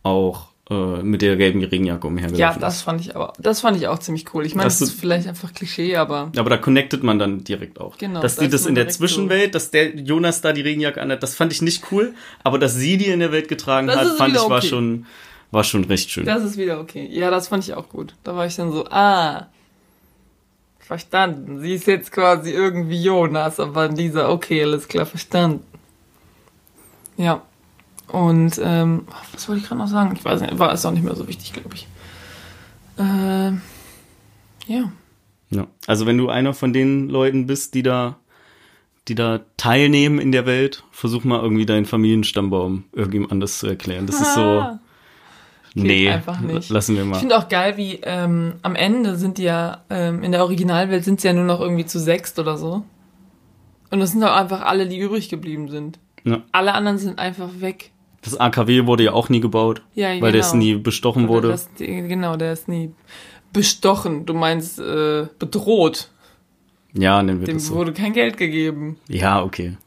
[0.04, 4.00] auch mit der gelben Regenjacke umhergelaufen Ja, das fand ich aber, das fand ich auch
[4.00, 4.46] ziemlich cool.
[4.46, 7.82] Ich meine, Das das ist vielleicht einfach Klischee, aber Aber da connectet man dann direkt
[7.82, 7.98] auch.
[7.98, 11.22] Genau, Dass da die das in der Zwischenwelt, dass der Jonas da die Regenjacke anhat,
[11.22, 12.14] das fand ich nicht cool.
[12.44, 14.68] Aber dass sie die in der Welt getragen Das hat, fand ich wieder war okay.
[14.68, 15.06] schon,
[15.52, 16.26] war schon recht schön.
[16.26, 17.10] das ist wieder okay.
[17.12, 18.16] Ja, das fand ich auch gut.
[18.24, 19.48] Da war ich dann so, ah,
[20.80, 21.60] verstanden.
[21.60, 25.66] Sie ist jetzt quasi irgendwie Jonas, aber dieser, okay, alles klar, verstanden.
[27.18, 27.42] Ja.
[28.08, 30.14] Und, ähm, was wollte ich gerade noch sagen?
[30.16, 31.88] Ich weiß nicht, war ist auch nicht mehr so wichtig, glaube ich.
[32.98, 33.62] Ähm,
[34.68, 34.92] ja.
[35.50, 35.68] Ja.
[35.88, 38.18] Also wenn du einer von den Leuten bist, die da,
[39.08, 44.06] die da teilnehmen in der Welt, versuch mal irgendwie deinen Familienstammbaum irgendjemand anders zu erklären.
[44.06, 44.42] Das ist so,
[45.76, 45.82] Ah.
[45.82, 46.70] nee, einfach nicht.
[46.70, 47.20] lassen wir Ich mal.
[47.20, 51.20] finde auch geil, wie ähm, am Ende sind die ja, ähm, in der Originalwelt sind
[51.20, 52.84] sie ja nur noch irgendwie zu sechst oder so.
[53.90, 55.98] Und das sind doch einfach alle, die übrig geblieben sind.
[56.24, 56.42] Ja.
[56.52, 57.90] Alle anderen sind einfach weg.
[58.24, 60.64] Das AKW wurde ja auch nie gebaut, Ja, weil das genau.
[60.64, 61.48] nie bestochen Oder wurde.
[61.50, 62.92] Das, genau, der ist nie
[63.52, 64.26] bestochen.
[64.26, 66.10] Du meinst äh, bedroht.
[66.94, 67.76] ja, nennen wir Dem das so.
[67.76, 68.98] wurde kein Geld gegeben.
[69.08, 69.78] Ja, okay.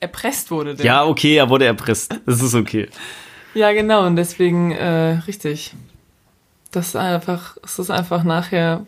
[0.00, 0.84] Erpresst wurde der.
[0.84, 2.14] Ja, okay, er wurde erpresst.
[2.26, 2.88] Das ist okay.
[3.54, 5.72] Ja, genau, und deswegen, äh, richtig.
[6.72, 8.84] Das ist einfach, es ist einfach nachher,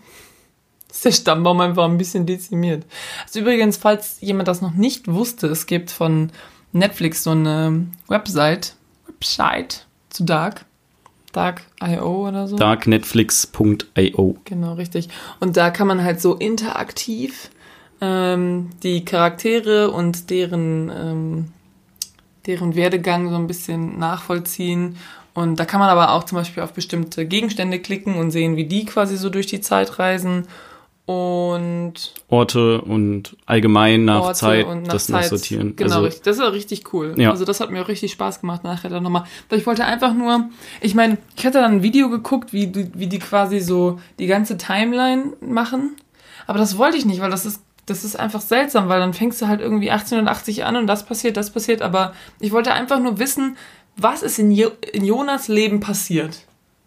[0.91, 2.85] ist der Stammbaum einfach ein bisschen dezimiert.
[3.25, 6.31] Also übrigens, falls jemand das noch nicht wusste, es gibt von
[6.73, 8.75] Netflix so eine Website,
[9.19, 10.65] Website zu Dark.
[11.33, 12.57] Dark.io oder so.
[12.57, 14.37] Darknetflix.io.
[14.45, 15.09] Genau, richtig.
[15.41, 17.51] Und da kann man halt so interaktiv
[18.01, 21.53] ähm, die Charaktere und deren, ähm,
[22.47, 24.97] deren Werdegang so ein bisschen nachvollziehen.
[25.35, 28.65] Und da kann man aber auch zum Beispiel auf bestimmte Gegenstände klicken und sehen, wie
[28.65, 30.49] die quasi so durch die Zeit reisen.
[31.09, 31.95] Und
[32.29, 35.25] Orte und allgemein nach Orte Zeit und nach das Zeit.
[35.25, 35.75] sortieren.
[35.75, 37.15] Genau, also, das war richtig cool.
[37.17, 37.31] Ja.
[37.31, 39.25] Also das hat mir auch richtig Spaß gemacht nachher dann nochmal.
[39.49, 40.51] Weil ich wollte einfach nur,
[40.83, 44.27] ich meine, ich hatte dann ein Video geguckt, wie, die- wie die quasi so die
[44.27, 45.97] ganze Timeline machen.
[46.47, 49.41] Aber das wollte ich nicht, weil das ist, das ist einfach seltsam, weil dann fängst
[49.41, 51.81] du halt irgendwie 1880 an und das passiert, das passiert.
[51.81, 53.57] Aber ich wollte einfach nur wissen,
[53.97, 56.41] was ist in, Jo- in Jonas Leben passiert.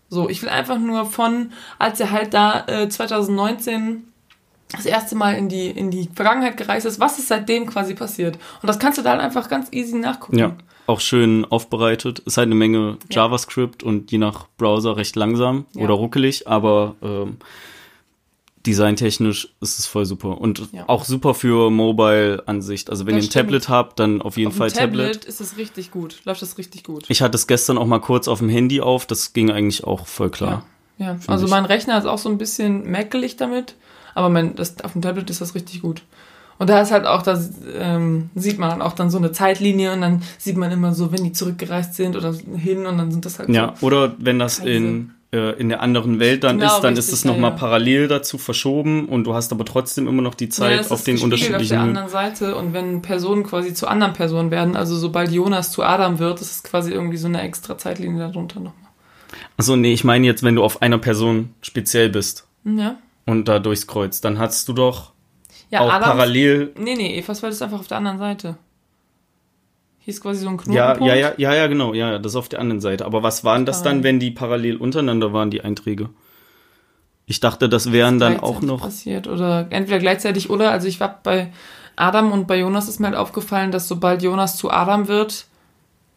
[0.09, 4.03] So, ich will einfach nur von, als er halt da äh, 2019
[4.71, 8.35] das erste Mal in die, in die Vergangenheit gereist ist, was ist seitdem quasi passiert.
[8.61, 10.37] Und das kannst du da halt einfach ganz easy nachgucken.
[10.37, 10.55] ja,
[10.87, 12.19] auch schön aufbereitet.
[12.19, 15.83] Ist halt eine Menge JavaScript und je nach Browser recht langsam Ja.
[15.83, 17.37] oder ruckelig, aber ähm,
[18.65, 20.39] designtechnisch ist es voll super.
[20.39, 20.83] Und Ja.
[20.87, 22.89] auch super für Mobile-Ansicht.
[22.91, 25.25] Also wenn Das ihr ein Tablet habt, dann auf jeden Auf Fall Tablet, Tablet.
[25.25, 26.21] ist es richtig gut.
[26.25, 27.05] Läuft das richtig gut.
[27.07, 30.05] Ich hatte es gestern auch mal kurz auf dem Handy auf, das ging eigentlich auch
[30.05, 30.63] voll klar.
[30.99, 31.17] Ja, ja.
[31.27, 31.51] also ich.
[31.51, 33.75] mein Rechner ist auch so ein bisschen mäkelig damit,
[34.15, 36.01] aber mein, das, auf dem Tablet ist das richtig gut.
[36.57, 37.39] Und da ist halt auch, da
[37.75, 41.11] ähm, sieht man halt auch dann so eine Zeitlinie und dann sieht man immer so,
[41.11, 43.87] wenn die zurückgereist sind oder hin und dann sind das halt Ja, so.
[43.87, 47.13] oder wenn das in, äh, in der anderen Welt dann Genau, ist, dann richtig, ist
[47.19, 47.57] es ja, nochmal ja.
[47.57, 51.07] parallel dazu verschoben und du hast aber trotzdem immer noch die Zeit Ja, auf ist
[51.07, 51.63] den unterschiedlichen.
[51.63, 55.71] Auf der anderen Seite und wenn Personen quasi zu anderen Personen werden, also sobald Jonas
[55.71, 58.91] zu Adam wird, ist es quasi irgendwie so eine extra Zeitlinie darunter nochmal.
[59.57, 62.97] Achso, nee, ich meine jetzt, wenn du auf einer Person speziell bist Ja.
[63.25, 65.13] Und da durchs Kreuz, dann hast du doch
[65.69, 66.09] Ja, auch Adam.
[66.09, 66.73] parallel.
[66.77, 68.57] Nee, nee, Evas Welt ist einfach auf der anderen Seite.
[69.99, 71.01] Hier ist quasi so ein Knotenpunkt.
[71.03, 73.05] ja, ja, ja, ja, genau, ja, das ist auf der anderen Seite.
[73.05, 76.09] Aber was waren das dann, wenn die parallel untereinander waren, die Einträge?
[77.27, 78.81] Ich dachte, das wären dann auch noch.
[78.81, 81.53] passiert oder entweder gleichzeitig oder also ich war bei
[81.95, 85.45] Adam und bei Jonas ist mir halt aufgefallen, dass sobald Jonas zu Adam wird,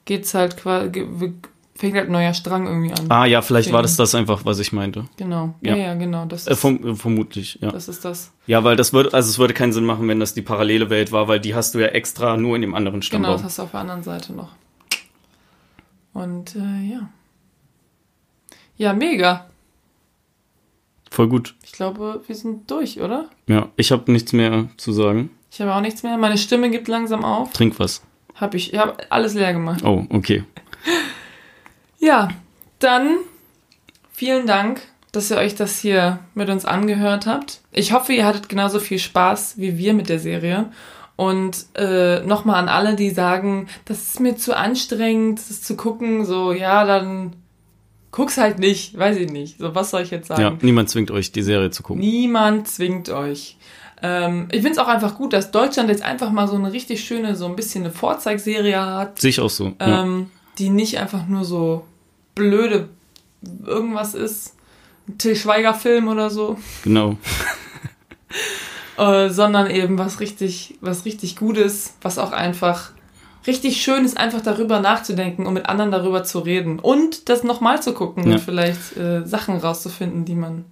[0.06, 1.04] geht's halt quasi
[1.76, 3.10] fängt halt ein neuer Strang irgendwie an.
[3.10, 3.84] Ah ja, vielleicht war Okay.
[3.84, 5.06] das das einfach, was ich meinte.
[5.16, 5.54] Genau.
[5.60, 5.86] Ja, Ja.
[5.88, 7.70] ja, genau, das Äh, verm äh, vermutlich, ja.
[7.70, 8.30] das ist das.
[8.46, 11.10] Ja, weil das würde, also es würde keinen Sinn machen, wenn das die parallele Welt
[11.12, 13.32] war, weil die hast du ja extra nur in dem anderen Genau, Stammbaum.
[13.32, 14.50] das hast du auf der anderen Seite noch.
[16.12, 17.08] Und äh, ja.
[18.76, 19.46] Ja, mega.
[21.10, 21.54] Voll gut.
[21.64, 23.28] Ich glaube, wir sind durch, oder?
[23.48, 25.30] Ja, ich habe nichts mehr zu sagen.
[25.50, 26.16] Ich habe auch nichts mehr.
[26.18, 27.52] Meine Stimme gibt langsam auf.
[27.52, 28.02] Trink was.
[28.34, 29.84] Hab ich, ich habe alles leer gemacht.
[29.84, 30.44] Oh, okay.
[32.04, 32.28] Ja,
[32.80, 33.16] dann
[34.12, 37.60] vielen Dank, dass ihr euch das hier mit uns angehört habt.
[37.72, 40.70] Ich hoffe, ihr hattet genauso viel Spaß wie wir mit der Serie.
[41.16, 46.26] Und äh, nochmal an alle, die sagen, das ist mir zu anstrengend, das zu gucken,
[46.26, 47.36] so, ja, dann
[48.10, 49.58] guck's halt nicht, weiß ich nicht.
[49.58, 50.42] So, was soll ich jetzt sagen?
[50.42, 52.00] Ja, niemand zwingt euch, die Serie zu gucken.
[52.02, 53.56] Niemand zwingt euch.
[54.02, 57.34] Ähm, ich find's auch einfach gut, dass Deutschland jetzt einfach mal so eine richtig schöne,
[57.34, 59.72] so ein bisschen eine Vorzeigserie hat, Sehe ich auch so.
[59.80, 60.02] ja.
[60.02, 61.84] ähm, die nicht einfach nur so
[62.34, 62.88] blöde
[63.64, 64.54] irgendwas ist.
[65.08, 67.16] Ein Till Schweiger Film oder so, Genau.
[68.98, 72.90] äh, sondern eben was richtig, was richtig Gutes, was auch einfach
[73.46, 77.82] richtig schön ist, einfach darüber nachzudenken und mit anderen darüber zu reden und das nochmal
[77.82, 78.32] zu gucken Ja.
[78.34, 80.64] und vielleicht äh, Sachen rauszufinden, die man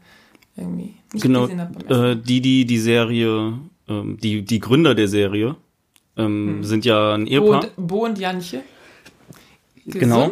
[0.57, 1.43] irgendwie nicht Genau.
[1.43, 3.59] gesehen hat Äh, die, die die Serie,
[3.89, 5.57] ähm, die, die Gründer der Serie
[6.17, 7.65] ähm, sind ja ein Bo Ehepaar.
[7.77, 8.63] und, Bo und Janche.
[9.85, 10.31] Genau.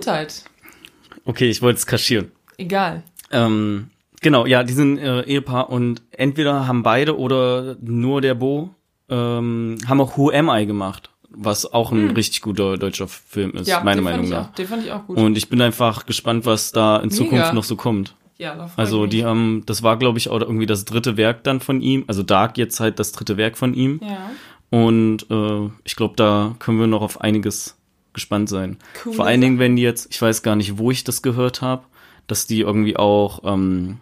[1.24, 2.30] Okay, ich wollte es kaschieren.
[2.58, 3.02] Egal.
[3.32, 3.90] Ähm,
[4.20, 8.70] genau, ja, die sind äh, Ehepaar und entweder haben beide oder nur der Bo
[9.08, 13.66] ähm, haben auch Who Am I gemacht, was auch ein richtig guter deutscher Film ist,
[13.66, 13.66] Hm.
[13.66, 14.50] Ja, meiner Meinung nach.
[14.50, 15.16] Auch, den fand ich auch gut.
[15.16, 17.16] Und ich bin einfach gespannt, was da in Mega.
[17.16, 18.14] Zukunft noch so kommt.
[18.38, 21.80] ja, Also die haben, das war glaube ich auch irgendwie das dritte Werk dann von
[21.80, 24.00] ihm, also Dark jetzt halt das dritte Werk von ihm.
[24.02, 24.30] Ja.
[24.70, 27.76] Und äh, ich glaube, da können wir noch auf einiges
[28.12, 28.78] gespannt sein.
[29.02, 31.62] Coole Vor allen Dingen, wenn die jetzt, ich weiß gar nicht, wo ich das gehört
[31.62, 31.84] habe,
[32.26, 33.98] dass die irgendwie auch ähm,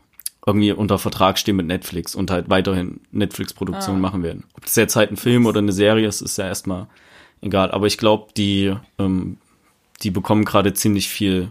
[0.46, 4.02] irgendwie unter Vertrag stehen mit Netflix und halt weiterhin Netflix-Produktionen Ah.
[4.02, 4.44] machen werden.
[4.54, 6.86] Ob das jetzt halt ein Film oder eine Serie ist, ist ja erstmal
[7.42, 7.70] egal.
[7.70, 9.36] Aber ich glaube, die, ähm,
[10.02, 11.50] die bekommen gerade ziemlich viel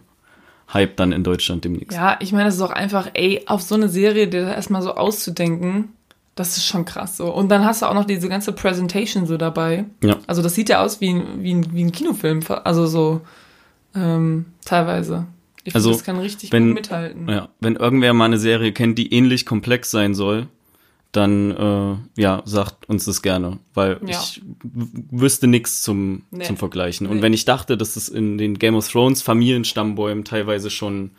[0.73, 1.95] Hype dann in Deutschland demnächst.
[1.95, 4.95] Ja, ich meine, es ist auch einfach, ey, auf so eine Serie, dir erstmal so
[4.95, 5.93] auszudenken,
[6.37, 7.33] das ist schon krass so.
[7.33, 9.85] Und dann hast du auch noch diese ganze Präsentation so dabei.
[10.03, 10.15] Ja.
[10.27, 13.21] Also das sieht ja aus wie ein, wie ein, wie ein Kinofilm, also so
[13.95, 15.27] ähm, teilweise.
[15.63, 17.27] Ich Also, finde, das kann richtig wenn- gut mithalten.
[17.27, 20.47] Ja, wenn irgendwer mal eine Serie kennt, die ähnlich komplex sein soll,
[21.11, 24.19] dann äh, ja, sagt uns das gerne, weil Ja.
[24.21, 26.43] ich wüsste nichts zum, Nee.
[26.45, 27.07] zum Vergleichen.
[27.07, 27.13] Nee.
[27.13, 31.11] Und wenn ich dachte, dass es in den Game of Thrones Familienstammbäumen teilweise schon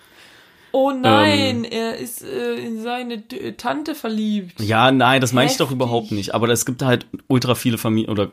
[0.73, 1.01] Oh Ähm.
[1.01, 4.61] nein, er ist äh, in seine T Tante verliebt.
[4.61, 6.35] Ja, nein, das meine ich doch überhaupt nicht.
[6.35, 8.31] Aber es gibt halt ultra viele Familien oder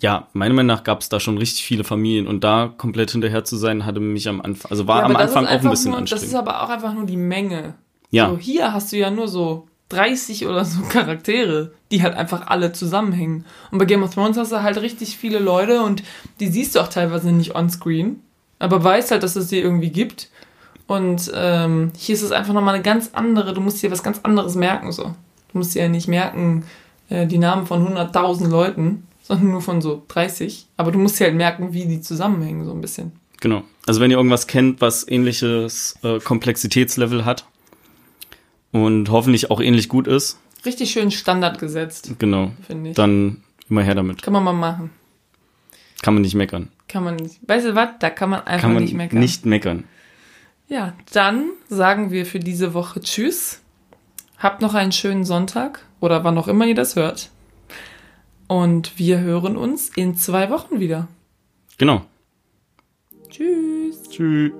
[0.00, 3.44] ja, meiner Meinung nach gab es da schon richtig viele Familien und da komplett hinterher
[3.44, 6.00] zu sein, hatte mich am Anfang, also war Ja, am Anfang auch ein bisschen nur,
[6.00, 6.48] Das ist anstrengend.
[6.48, 7.74] aber auch einfach nur die Menge.
[8.10, 12.46] Ja, So, hier hast du ja nur so 30 oder so Charaktere, die halt einfach
[12.46, 13.44] alle zusammenhängen.
[13.70, 16.02] Und bei Game of Thrones hast du halt richtig viele Leute und
[16.40, 18.20] die siehst du auch teilweise nicht on-screen,
[18.58, 20.30] aber weißt halt, dass es die irgendwie gibt.
[20.90, 24.18] Und ähm, hier ist es einfach nochmal eine ganz andere, du musst dir was ganz
[24.24, 25.04] anderes merken so.
[25.52, 26.64] Du musst dir ja nicht merken
[27.10, 30.66] äh, die Namen von 100.000 Leuten, sondern nur von so 30.
[30.76, 33.12] Aber du musst dir halt merken, wie die zusammenhängen so ein bisschen.
[33.40, 33.62] Genau.
[33.86, 37.44] Also wenn ihr irgendwas kennt, was ähnliches äh, Komplexitätslevel hat
[38.72, 42.96] und hoffentlich auch ähnlich gut ist, Richtig schön Standard gesetzt, genau, finde ich.
[42.96, 44.22] dann immer her damit.
[44.22, 44.90] kann man mal machen.
[46.02, 46.68] Kann man nicht meckern.
[46.88, 47.38] Kann man nicht.
[47.46, 47.90] Weißt du was?
[48.00, 49.20] Da kann man einfach Kann man nicht meckern.
[49.20, 49.84] nicht meckern.
[50.70, 53.60] Ja, dann sagen wir für diese Woche Tschüss.
[54.38, 57.30] Habt noch einen schönen Sonntag oder wann auch immer ihr das hört.
[58.46, 61.08] Und wir hören uns in zwei Wochen wieder.
[61.76, 62.02] Genau.
[63.28, 64.08] Tschüss.
[64.10, 64.52] Tschüss.